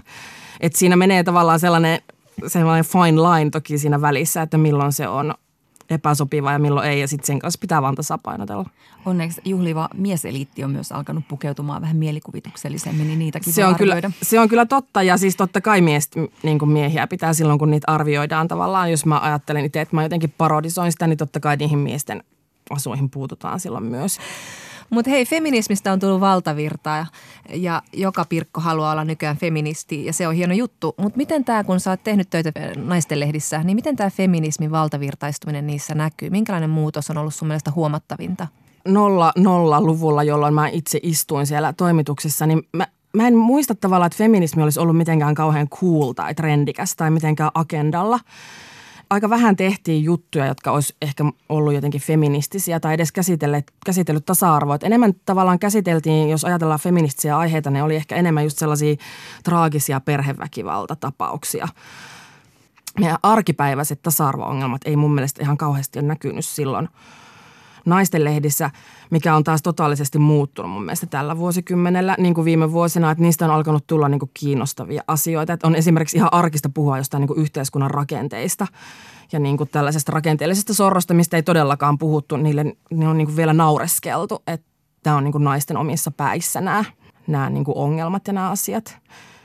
[0.60, 2.00] Et siinä menee tavallaan sellainen,
[2.46, 5.34] sellainen fine line toki siinä välissä, että milloin se on
[5.90, 8.70] epäsopiva ja milloin ei, ja sitten sen kanssa pitää vaan tasapainotella.
[9.06, 14.40] Onneksi juhliva mieseliitti on myös alkanut pukeutumaan vähän mielikuvituksellisemmin, niin niitäkin se on, kyllä, se
[14.40, 16.10] on kyllä totta, ja siis totta kai mies,
[16.42, 18.90] niin kuin miehiä pitää silloin, kun niitä arvioidaan tavallaan.
[18.90, 22.24] Jos mä ajattelen itse, että mä jotenkin parodisoin sitä, niin totta kai niihin miesten
[22.70, 24.18] asuihin puututaan silloin myös.
[24.90, 27.06] Mutta hei, feminismistä on tullut valtavirtaa ja,
[27.54, 30.94] ja joka pirkko haluaa olla nykyään feministi ja se on hieno juttu.
[30.98, 35.94] Mutta miten tämä, kun sä oot tehnyt töitä naistenlehdissä, niin miten tämä feminismin valtavirtaistuminen niissä
[35.94, 36.30] näkyy?
[36.30, 38.46] Minkälainen muutos on ollut sun mielestä huomattavinta?
[38.88, 44.06] Nolla, nolla luvulla, jolloin mä itse istuin siellä toimituksessa, niin mä, mä en muista tavallaan,
[44.06, 48.20] että feminismi olisi ollut mitenkään kauhean cool tai trendikäs tai mitenkään agendalla–
[49.14, 54.78] aika vähän tehtiin juttuja, jotka olisi ehkä ollut jotenkin feministisiä tai edes käsitellyt, käsitellyt tasa-arvoa.
[54.82, 58.96] Enemmän tavallaan käsiteltiin, jos ajatellaan feministisiä aiheita, ne oli ehkä enemmän just sellaisia
[59.44, 61.68] traagisia perheväkivaltatapauksia.
[63.00, 66.88] Meidän arkipäiväiset tasa-arvo-ongelmat ei mun mielestä ihan kauheasti ole näkynyt silloin–
[67.84, 68.70] naisten lehdissä,
[69.10, 73.44] mikä on taas totaalisesti muuttunut mun mielestä tällä vuosikymmenellä, niin kuin viime vuosina, että niistä
[73.44, 75.52] on alkanut tulla niin kuin kiinnostavia asioita.
[75.52, 78.66] Että on esimerkiksi ihan arkista puhua jostain niin kuin yhteiskunnan rakenteista
[79.32, 83.36] ja niin kuin tällaisesta rakenteellisesta sorrosta, mistä ei todellakaan puhuttu, niille ne on niin kuin
[83.36, 84.66] vielä naureskeltu, että
[85.02, 86.84] tämä on niin kuin naisten omissa päissä nämä,
[87.26, 88.98] nämä niin kuin ongelmat ja nämä asiat.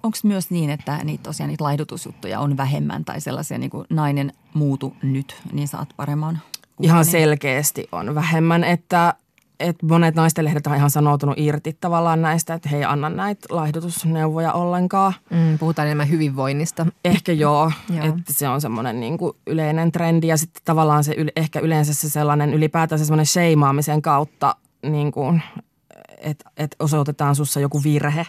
[0.04, 4.32] Onko myös niin, että niitä tosiaan niitä laihdutusjuttuja on vähemmän tai sellaisia niin kuin nainen
[4.54, 6.40] muutu nyt, niin saat paremman
[6.82, 9.14] Ihan selkeästi on vähemmän, että,
[9.60, 14.54] että monet lehdet on ihan sanoutunut irti tavallaan näistä, että he ei anna näitä laihdutusneuvoja
[14.54, 15.14] ollenkaan.
[15.30, 16.86] Mm, puhutaan enemmän hyvinvoinnista.
[17.06, 18.06] Ehkä joo, joo.
[18.06, 19.18] että se on semmoinen niin
[19.48, 24.56] yleinen trendi ja sitten tavallaan se ehkä yleensä se sellainen ylipäätään se semmoinen sheimaamisen kautta,
[24.84, 25.42] niin kuin,
[26.18, 28.26] että, että osoitetaan sussa joku virhe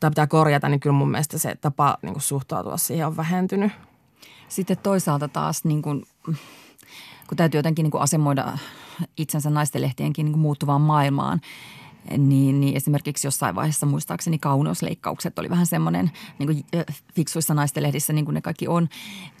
[0.00, 3.72] tai pitää korjata, niin kyllä mun mielestä se tapa niin kuin suhtautua siihen on vähentynyt.
[4.48, 6.04] Sitten toisaalta taas niin kuin
[7.28, 8.58] kun täytyy jotenkin niin kuin asemoida
[9.16, 11.40] itsensä naistenlehtienkin niin kuin muuttuvaan maailmaan–
[12.18, 16.84] niin, niin esimerkiksi jossain vaiheessa muistaakseni kauneusleikkaukset oli vähän semmoinen niin kuin
[17.14, 18.88] fiksuissa naistenlehdissä, niin kuin ne kaikki on,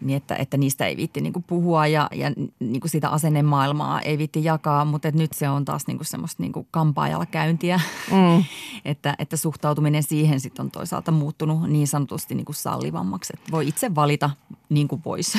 [0.00, 4.00] niin että, että niistä ei viitti niin kuin puhua ja, ja niin kuin sitä asennemaailmaa
[4.00, 7.80] ei viitti jakaa, mutta nyt se on taas niin kuin semmoista niin kuin kampaajalla käyntiä,
[8.10, 8.44] mm.
[8.84, 13.68] että, että suhtautuminen siihen sitten on toisaalta muuttunut niin sanotusti niin kuin sallivammaksi, että voi
[13.68, 14.30] itse valita
[14.68, 15.38] niin kuin voisi.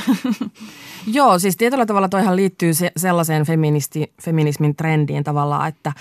[1.08, 5.94] Joo, siis tietyllä tavalla toihan liittyy se, sellaiseen feministi, feminismin trendiin tavallaan, että,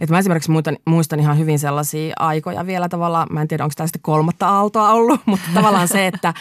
[0.00, 0.50] että mä esimerkiksi
[0.86, 4.90] muistan, muistan ihan hyvin sellaisia aikoja vielä tavallaan, mä en tiedä onko sitten kolmatta aaltoa
[4.90, 6.34] ollut, mutta tavallaan se, että,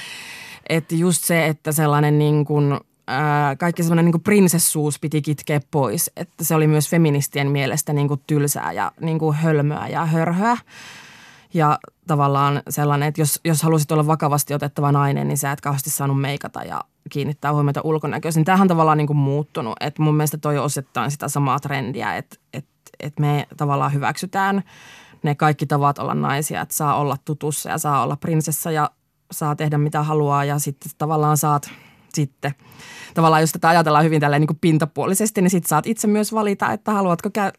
[0.69, 6.11] että just se, että sellainen niin kuin, ää, kaikki sellainen niin prinsessuus piti kitkeä pois,
[6.15, 10.57] että se oli myös feministien mielestä niin kuin tylsää ja niin kuin hölmöä ja hörhöä.
[11.53, 15.89] Ja tavallaan sellainen, että jos, jos halusit olla vakavasti otettava nainen, niin sä et kauheasti
[15.89, 18.33] saanut meikata ja kiinnittää huomiota ulkonäköön.
[18.35, 19.75] Niin tämähän on tavallaan niin kuin muuttunut.
[19.79, 22.72] Että mun mielestä toi osittain sitä samaa trendiä, että, että,
[23.03, 24.63] että me tavallaan hyväksytään
[25.23, 26.61] ne kaikki tavat olla naisia.
[26.61, 28.89] Että saa olla tutussa ja saa olla prinsessa ja
[29.31, 31.69] saa tehdä mitä haluaa ja sitten tavallaan saat
[32.13, 32.51] sitten
[33.13, 36.71] tavallaan jos tätä ajatellaan hyvin tälleen niin kuin pintapuolisesti, niin sitten saat itse myös valita,
[36.71, 37.51] että haluatko käy-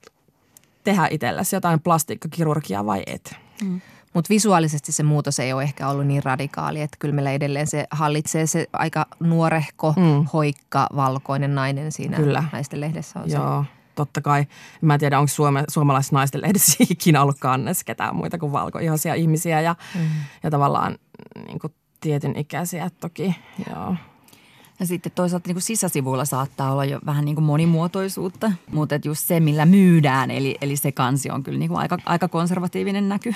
[0.85, 3.37] tehdä itsellesi jotain plastiikkakirurgiaa vai et.
[3.63, 3.81] Mm.
[4.15, 7.87] Mutta visuaalisesti se muutos ei ole ehkä ollut niin radikaali, että kyllä meillä edelleen se
[7.91, 10.27] hallitsee se aika nuorehko, mm.
[10.33, 12.45] hoikka, valkoinen nainen siinä kyllä.
[12.53, 13.65] naisten lehdessä on Joo.
[13.65, 13.74] Se.
[13.95, 14.47] Totta kai.
[14.81, 19.15] Mä en tiedä, onko suome, suomalaisessa naisten lehdessä ikinä ollut kannessa ketään muita kuin valkoihoisia
[19.15, 20.01] ihmisiä ja, mm.
[20.43, 20.99] ja tavallaan
[21.47, 23.35] niin kuin tietyn ikäisiä toki.
[23.71, 23.97] Joo.
[24.81, 29.09] Ja sitten toisaalta niin kuin sisäsivuilla saattaa olla jo vähän niin kuin monimuotoisuutta, mutta että
[29.09, 33.09] just se, millä myydään, eli, eli se kansi on kyllä niin kuin aika, aika konservatiivinen
[33.09, 33.35] näky.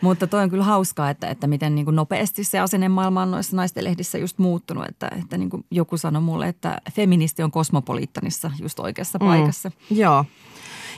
[0.00, 3.56] Mutta toi on kyllä hauskaa, että, että miten niin kuin nopeasti se asennemaailma on noissa
[3.56, 4.84] naisten lehdissä just muuttunut.
[4.88, 9.26] Että, että niin kuin joku sanoi mulle, että feministi on kosmopoliittanissa just oikeassa mm.
[9.26, 9.70] paikassa.
[9.90, 10.24] Joo.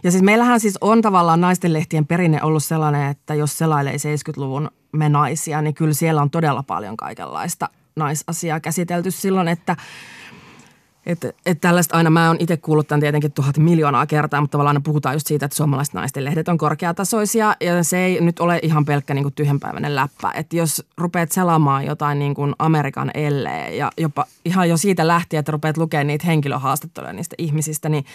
[0.03, 5.09] Ja siis meillähän siis on tavallaan naistenlehtien perinne ollut sellainen, että jos selailee 70-luvun me
[5.09, 9.76] naisia, niin kyllä siellä on todella paljon kaikenlaista naisasiaa käsitelty silloin, että
[11.07, 14.82] että et tällaista aina, mä oon itse kuullut tämän tietenkin tuhat miljoonaa kertaa, mutta tavallaan
[14.82, 18.84] puhutaan just siitä, että suomalaiset naisten lehdet on korkeatasoisia ja se ei nyt ole ihan
[18.84, 20.32] pelkkä niin tyhjänpäiväinen läppä.
[20.34, 25.38] Että jos rupeat selaamaan jotain niin kuin Amerikan ellee ja jopa ihan jo siitä lähtien,
[25.38, 28.05] että rupeat lukemaan niitä henkilöhaastatteluja niistä ihmisistä, niin–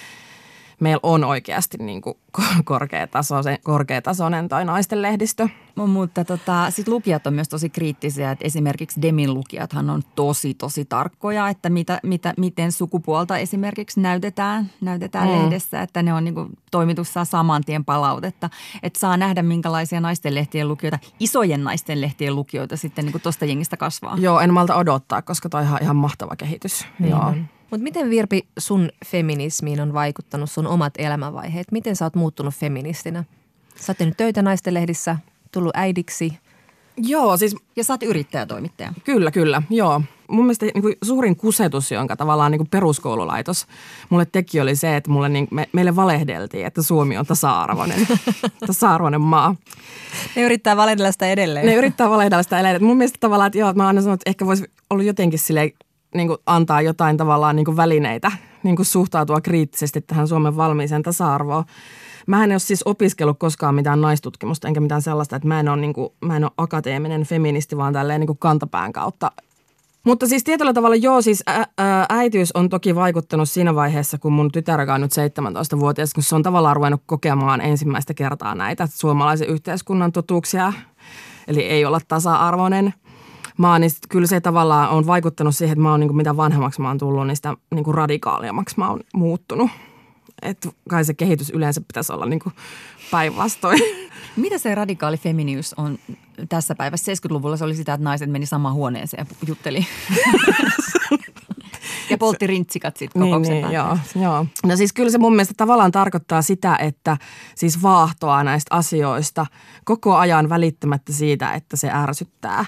[0.79, 2.17] meillä on oikeasti niin kuin
[2.65, 5.49] korkeatasoinen, korkeatasoinen toi naisten lehdistö.
[5.75, 10.85] Mutta tota, sitten lukijat on myös tosi kriittisiä, että esimerkiksi Demin lukijathan on tosi tosi
[10.85, 15.33] tarkkoja, että mitä, mitä, miten sukupuolta esimerkiksi näytetään, näytetään mm.
[15.33, 18.49] lehdessä, että ne on niin kuin, toimitus saa saman tien palautetta,
[18.83, 23.77] että saa nähdä minkälaisia naisten lehtien lukijoita, isojen naisten lehtien lukijoita sitten niin tuosta jengistä
[23.77, 24.17] kasvaa.
[24.19, 26.85] Joo, en malta odottaa, koska toi on ihan, ihan mahtava kehitys.
[26.99, 27.19] Niin Joo.
[27.19, 27.54] On.
[27.75, 31.71] Mutta miten Virpi sun feminismiin on vaikuttanut sun omat elämänvaiheet?
[31.71, 33.23] Miten sä oot muuttunut feministinä?
[33.75, 35.17] Sä oot tehnyt töitä naistenlehdissä,
[35.51, 36.33] tullut äidiksi.
[36.97, 37.55] Joo, siis...
[37.75, 38.93] Ja sä oot yrittäjätoimittaja.
[39.03, 40.01] Kyllä, kyllä, joo.
[40.27, 43.65] Mun mielestä niin kuin suurin kusetus, jonka tavallaan niin kuin peruskoululaitos
[44.09, 48.07] mulle teki, oli se, että mulle, niin, me, meille valehdeltiin, että Suomi on tasa-arvoinen,
[48.67, 49.55] tasa-arvoinen maa.
[50.35, 51.65] Ne yrittää valehdella sitä edelleen.
[51.65, 52.83] Ne yrittää valehdella sitä edelleen.
[52.83, 55.71] Mun mielestä tavallaan, että joo, mä aina sanon, että ehkä voisi ollut jotenkin silleen
[56.15, 58.31] niin kuin antaa jotain tavallaan niin kuin välineitä
[58.65, 61.63] niin kuin suhtautua kriittisesti tähän Suomen valmiiseen tasa-arvoon.
[62.27, 65.81] Mä en ole siis opiskellut koskaan mitään naistutkimusta enkä mitään sellaista, että mä en ole,
[65.81, 69.31] niin kuin, mä en ole akateeminen feministi, vaan tälleen niin kuin kantapään kautta.
[70.03, 71.65] Mutta siis tietyllä tavalla joo, siis ä, ä,
[72.09, 76.43] äitiys on toki vaikuttanut siinä vaiheessa, kun mun tytär on nyt 17-vuotias, kun se on
[76.43, 80.73] tavallaan ruvennut kokemaan ensimmäistä kertaa näitä suomalaisen yhteiskunnan totuuksia.
[81.47, 82.93] Eli ei olla tasa-arvoinen–
[83.57, 86.81] maa, niin kyllä se tavallaan on vaikuttanut siihen, että mä oon niin kuin mitä vanhemmaksi
[86.81, 89.71] mä oon tullut, niin sitä niin kuin radikaaliammaksi mä oon muuttunut.
[90.41, 92.41] Että kai se kehitys yleensä pitäisi olla niin
[93.11, 93.79] päinvastoin.
[94.35, 95.97] Mitä se radikaali feminius on
[96.49, 97.11] tässä päivässä?
[97.11, 99.79] 70-luvulla se oli sitä, että naiset meni samaan huoneeseen ja jutteli.
[102.09, 104.45] ja poltti rintsikat sitten niin, niin, joo, joo.
[104.65, 107.17] No siis kyllä se mun mielestä tavallaan tarkoittaa sitä, että
[107.55, 109.45] siis vaahtoa näistä asioista
[109.85, 112.65] koko ajan välittämättä siitä, että se ärsyttää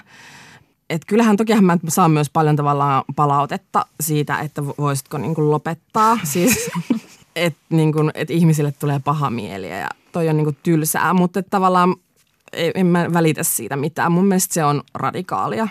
[0.90, 6.18] et kyllähän tokihan mä saan myös paljon tavallaan palautetta siitä, että voisitko niin kuin lopettaa.
[6.32, 6.70] Siis,
[7.36, 11.42] että niin kuin, et ihmisille tulee paha mieli ja toi on niin kuin tylsää, mutta
[11.42, 11.96] tavallaan
[12.52, 14.12] en mä välitä siitä mitään.
[14.12, 15.68] Mun mielestä se on radikaalia.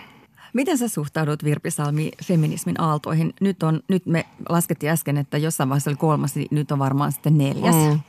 [0.54, 3.34] Miten sä suhtaudut Virpi Salmi feminismin aaltoihin?
[3.42, 7.12] Nyt, on, nyt me laskettiin äsken, että jossain vaiheessa oli kolmas, niin nyt on varmaan
[7.12, 7.76] sitten neljäs.
[7.76, 8.00] Mm.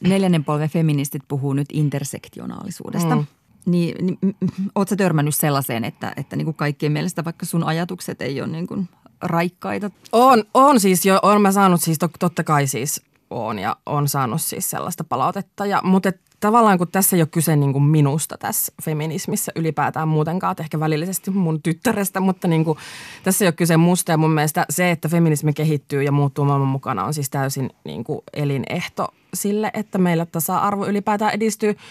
[0.00, 3.16] Neljännen polven feministit puhuu nyt intersektionaalisuudesta.
[3.16, 3.26] Mm.
[3.66, 4.36] Niin, niin
[4.74, 8.66] ootko törmännyt sellaiseen, että, että niin kuin kaikkien mielestä vaikka sun ajatukset ei ole niin
[8.66, 8.88] kuin
[9.22, 9.90] raikkaita?
[10.12, 14.40] On, on siis jo, on mä saanut siis totta kai siis on ja on saanut
[14.40, 15.66] siis sellaista palautetta.
[15.66, 20.08] Ja, mutta et, tavallaan kun tässä ei ole kyse niin kuin minusta tässä feminismissä ylipäätään
[20.08, 22.78] muutenkaan, ehkä välillisesti mun tyttärestä, mutta niin kuin,
[23.22, 26.68] tässä ei ole kyse musta ja mun mielestä se, että feminismi kehittyy ja muuttuu maailman
[26.68, 31.76] mukana on siis täysin niin kuin elinehto sille, että meillä tasa-arvo ylipäätään edistyy–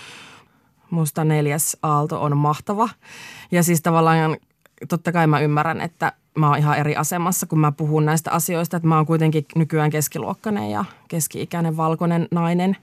[0.90, 2.90] musta neljäs aalto on mahtava.
[3.52, 4.38] Ja siis tavallaan
[4.88, 8.78] totta kai mä ymmärrän, että mä oon ihan eri asemassa, kun mä puhun näistä asioista.
[8.78, 12.78] Että mä oon kuitenkin nykyään keskiluokkainen ja keski-ikäinen valkoinen nainen,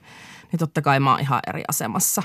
[0.51, 2.23] niin totta kai mä oon ihan eri asemassa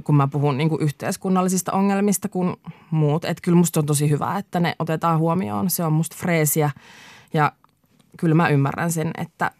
[0.00, 2.56] kun mä puhun niin kuin yhteiskunnallisista ongelmista kuin
[2.90, 3.24] muut.
[3.24, 5.70] Että kyllä musta on tosi hyvä, että ne otetaan huomioon.
[5.70, 6.70] Se on musta freesiä
[7.34, 7.52] ja
[8.16, 9.50] kyllä mä ymmärrän sen, että,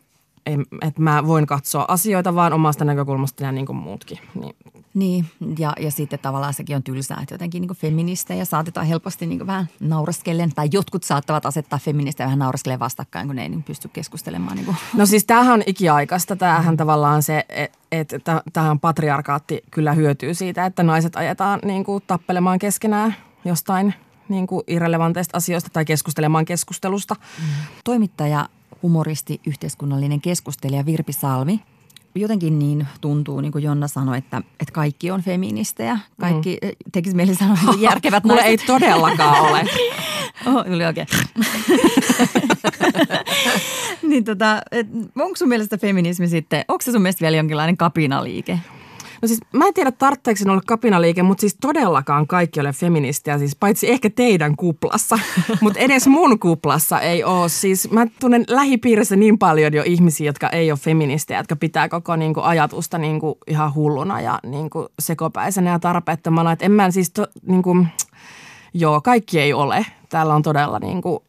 [0.83, 4.19] että mä voin katsoa asioita vaan omasta näkökulmasta ja niin kuin muutkin.
[4.35, 4.57] Niin
[4.95, 5.27] niin,
[5.59, 9.69] ja, ja sitten tavallaan sekin on tylsää, että jotenkin niin feministejä saatetaan helposti niin vähän
[9.81, 14.57] nauraskellen, tai jotkut saattavat asettaa feministejä vähän nauraskellen vastakkain, kun ne ei niin pysty keskustelemaan.
[14.57, 14.77] Niin kuin.
[14.97, 16.37] No siis tämähän on ikiaikaista.
[16.37, 18.13] Tämähän tavallaan se, että et,
[18.53, 23.15] tähän patriarkaatti kyllä hyötyy siitä, että naiset ajetaan niin kuin tappelemaan keskenään
[23.45, 23.95] jostain
[24.29, 27.15] niin kuin irrelevanteista asioista tai keskustelemaan keskustelusta.
[27.15, 27.45] Mm.
[27.85, 28.49] Toimittaja
[28.83, 31.61] humoristi, yhteiskunnallinen keskustelija Virpi Salmi
[32.15, 35.99] jotenkin niin tuntuu, niin kuin Jonna sanoi, että, että kaikki on feministejä.
[36.21, 36.69] Kaikki mm.
[36.93, 38.47] tekisi mieli sanoa järkevät naiset.
[38.47, 39.65] ei todellakaan ole.
[40.47, 41.07] oh, tuli oikein.
[44.09, 44.63] niin tota,
[45.19, 48.59] onko sun mielestä feminismi sitten, onko se sun mielestä vielä jonkinlainen kapinaliike?
[49.23, 53.39] No siis mä en tiedä tarvitseeko sen olla kapinaliike, mutta siis todellakaan kaikki ole feministiä,
[53.39, 55.19] siis paitsi ehkä teidän kuplassa.
[55.61, 57.49] mutta edes mun kuplassa ei ole.
[57.49, 62.17] Siis mä tunnen lähipiirissä niin paljon jo ihmisiä, jotka ei ole feministiä, jotka pitää koko
[62.17, 66.53] niinku ajatusta niinku ihan hulluna ja niinku sekopäisenä ja tarpeettomana.
[66.53, 67.87] Et en mä siis, to, niinku,
[68.75, 69.87] joo, kaikki ei ole.
[70.09, 71.25] Täällä on todella niinku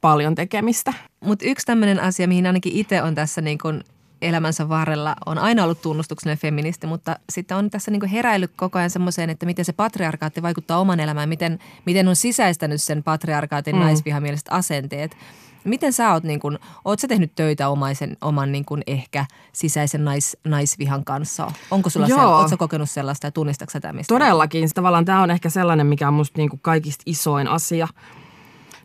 [0.00, 0.92] paljon tekemistä.
[1.20, 3.84] Mutta yksi tämmöinen asia, mihin ainakin itse on tässä niin kuin
[4.22, 8.90] elämänsä varrella on aina ollut tunnustuksellinen feministi, mutta sitten on tässä niin heräillyt koko ajan
[8.90, 13.82] semmoiseen, että miten se patriarkaatti vaikuttaa oman elämään, miten, miten on sisäistänyt sen patriarkaatin mm.
[13.82, 15.16] naisvihamieliset asenteet.
[15.64, 20.04] Miten sä oot, niin kun, oot sä tehnyt töitä omaisen, oman niin kun ehkä sisäisen
[20.04, 21.52] nais, naisvihan kanssa?
[21.70, 22.38] Onko sulla Joo.
[22.38, 24.14] Sell, sä kokenut sellaista ja tunnistatko sä mistä?
[24.14, 24.68] Todellakin.
[24.74, 27.88] Tavallaan tämä on ehkä sellainen, mikä on musta niin kaikista isoin asia,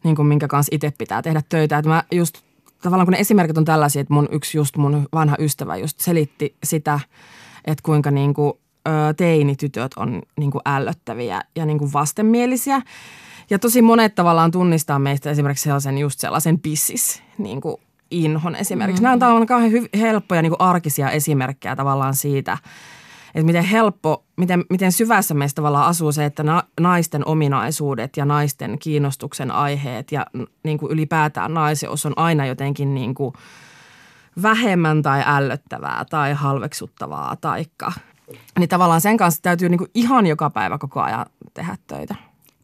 [0.04, 1.78] niin kuin minkä kanssa itse pitää tehdä töitä.
[1.78, 2.47] Että mä just
[2.82, 6.56] tavallaan kun ne esimerkit on tällaisia, että mun yksi just mun vanha ystävä just selitti
[6.64, 7.00] sitä,
[7.66, 8.54] että kuinka niin kuin,
[9.18, 12.82] teinitytöt on niin kuin ällöttäviä ja niin kuin vastenmielisiä.
[13.50, 17.76] Ja tosi monet tavallaan tunnistaa meistä esimerkiksi sellaisen just sellaisen pissis niin kuin
[18.12, 19.02] inhon esimerkiksi.
[19.02, 19.04] Mm-hmm.
[19.04, 22.58] Nämä on tavallaan kauhean helppoja niin kuin arkisia esimerkkejä tavallaan siitä–
[23.38, 28.26] että miten helppo, miten, miten syvässä meistä tavallaan asuu se, että na, naisten ominaisuudet ja
[28.26, 30.26] naisten kiinnostuksen aiheet ja
[30.64, 33.34] niin kuin ylipäätään naiseus on aina jotenkin niin kuin
[34.42, 37.92] vähemmän tai ällöttävää tai halveksuttavaa taikka.
[38.60, 42.16] Niin tavallaan sen kanssa täytyy niin kuin ihan joka päivä koko ajan tehdä töitä.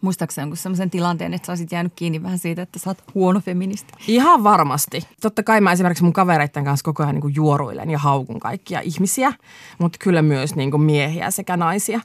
[0.03, 3.39] Muistaakseni jonkun sellaisen tilanteen, että sä olisit jäänyt kiinni vähän siitä, että sä oot huono
[3.39, 3.93] feministi?
[4.07, 5.07] Ihan varmasti.
[5.21, 8.79] Totta kai mä esimerkiksi mun kavereiden kanssa koko ajan niin kuin juoruilen ja haukun kaikkia
[8.79, 9.33] ihmisiä,
[9.79, 11.99] mutta kyllä myös niin kuin miehiä sekä naisia.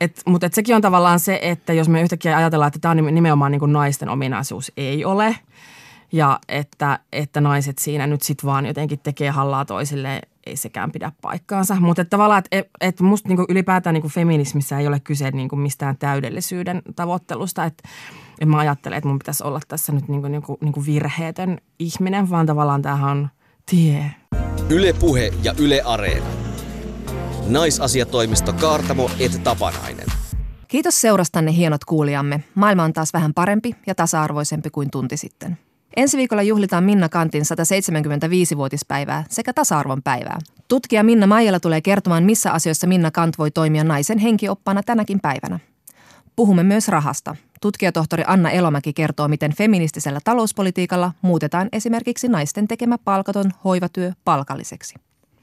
[0.00, 3.14] Et, mutta et sekin on tavallaan se, että jos me yhtäkkiä ajatellaan, että tämä on
[3.14, 5.36] nimenomaan niin kuin naisten ominaisuus, ei ole.
[6.12, 11.12] Ja että, että naiset siinä nyt sitten vaan jotenkin tekee hallaa toisille ei sekään pidä
[11.22, 11.76] paikkaansa.
[11.80, 16.82] Mutta tavallaan, että et, musta niinku ylipäätään niinku feminismissä ei ole kyse niinku mistään täydellisyyden
[16.96, 17.64] tavoittelusta.
[17.64, 17.88] Että
[18.40, 22.46] en mä ajattele, että mun pitäisi olla tässä nyt niinku, niinku, niinku virheetön ihminen, vaan
[22.46, 23.28] tavallaan tämähän on
[23.70, 24.10] tie.
[24.68, 26.26] Yle Puhe ja Yle Areena.
[27.48, 30.06] Naisasiatoimisto Kaartamo et Tapanainen.
[30.68, 32.44] Kiitos seurastanne hienot kuulijamme.
[32.54, 35.58] Maailma on taas vähän parempi ja tasa-arvoisempi kuin tunti sitten.
[35.96, 40.38] Ensi viikolla juhlitaan Minna Kantin 175-vuotispäivää sekä tasa-arvon päivää.
[40.68, 45.58] Tutkija Minna Maijala tulee kertomaan, missä asioissa Minna Kant voi toimia naisen henkioppana tänäkin päivänä.
[46.36, 47.36] Puhumme myös rahasta.
[47.60, 54.94] Tutkijatohtori Anna Elomäki kertoo, miten feministisellä talouspolitiikalla muutetaan esimerkiksi naisten tekemä palkaton hoivatyö palkalliseksi.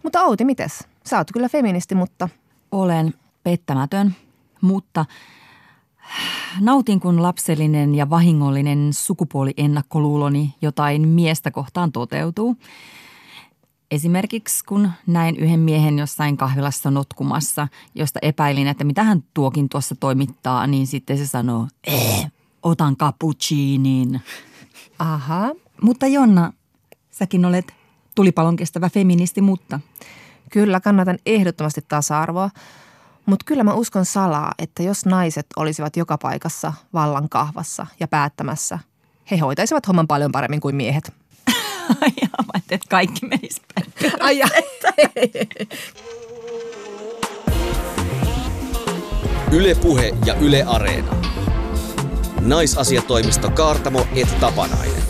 [0.04, 0.88] Mutta Outi, mites?
[1.06, 2.30] Sä oot kyllä feministi, mutta...
[2.72, 4.16] Olen pettämätön,
[4.62, 5.06] mutta
[6.59, 12.57] Nautin kun lapsellinen ja vahingollinen sukupuoliennakkoluuloni jotain miestä kohtaan toteutuu.
[13.91, 19.95] Esimerkiksi kun näin yhden miehen jossain kahvilassa notkumassa, josta epäilin, että mitä hän tuokin tuossa
[19.95, 22.32] toimittaa, niin sitten se sanoo, eh,
[22.64, 24.22] otan cappuccinin.
[24.99, 25.51] Aha.
[25.82, 26.53] Mutta Jonna,
[27.12, 27.74] säkin olet
[28.16, 29.80] tulipalon kestävä feministi, mutta...
[30.51, 32.49] Kyllä, kannatan ehdottomasti tasa-arvoa.
[33.26, 38.80] Mutta kyllä mä uskon salaa, että jos naiset olisivat joka paikassa vallan kahvassa ja päättämässä,
[39.32, 41.14] he hoitaisivat homman paljon paremmin kuin miehet.
[42.02, 43.94] Ai mä että kaikki menisi päin.
[44.20, 44.42] Ai
[49.52, 51.16] Yle Puhe ja Yle Areena.
[52.42, 55.04] Naisasiatoimisto Kaartamo et Tapanainen.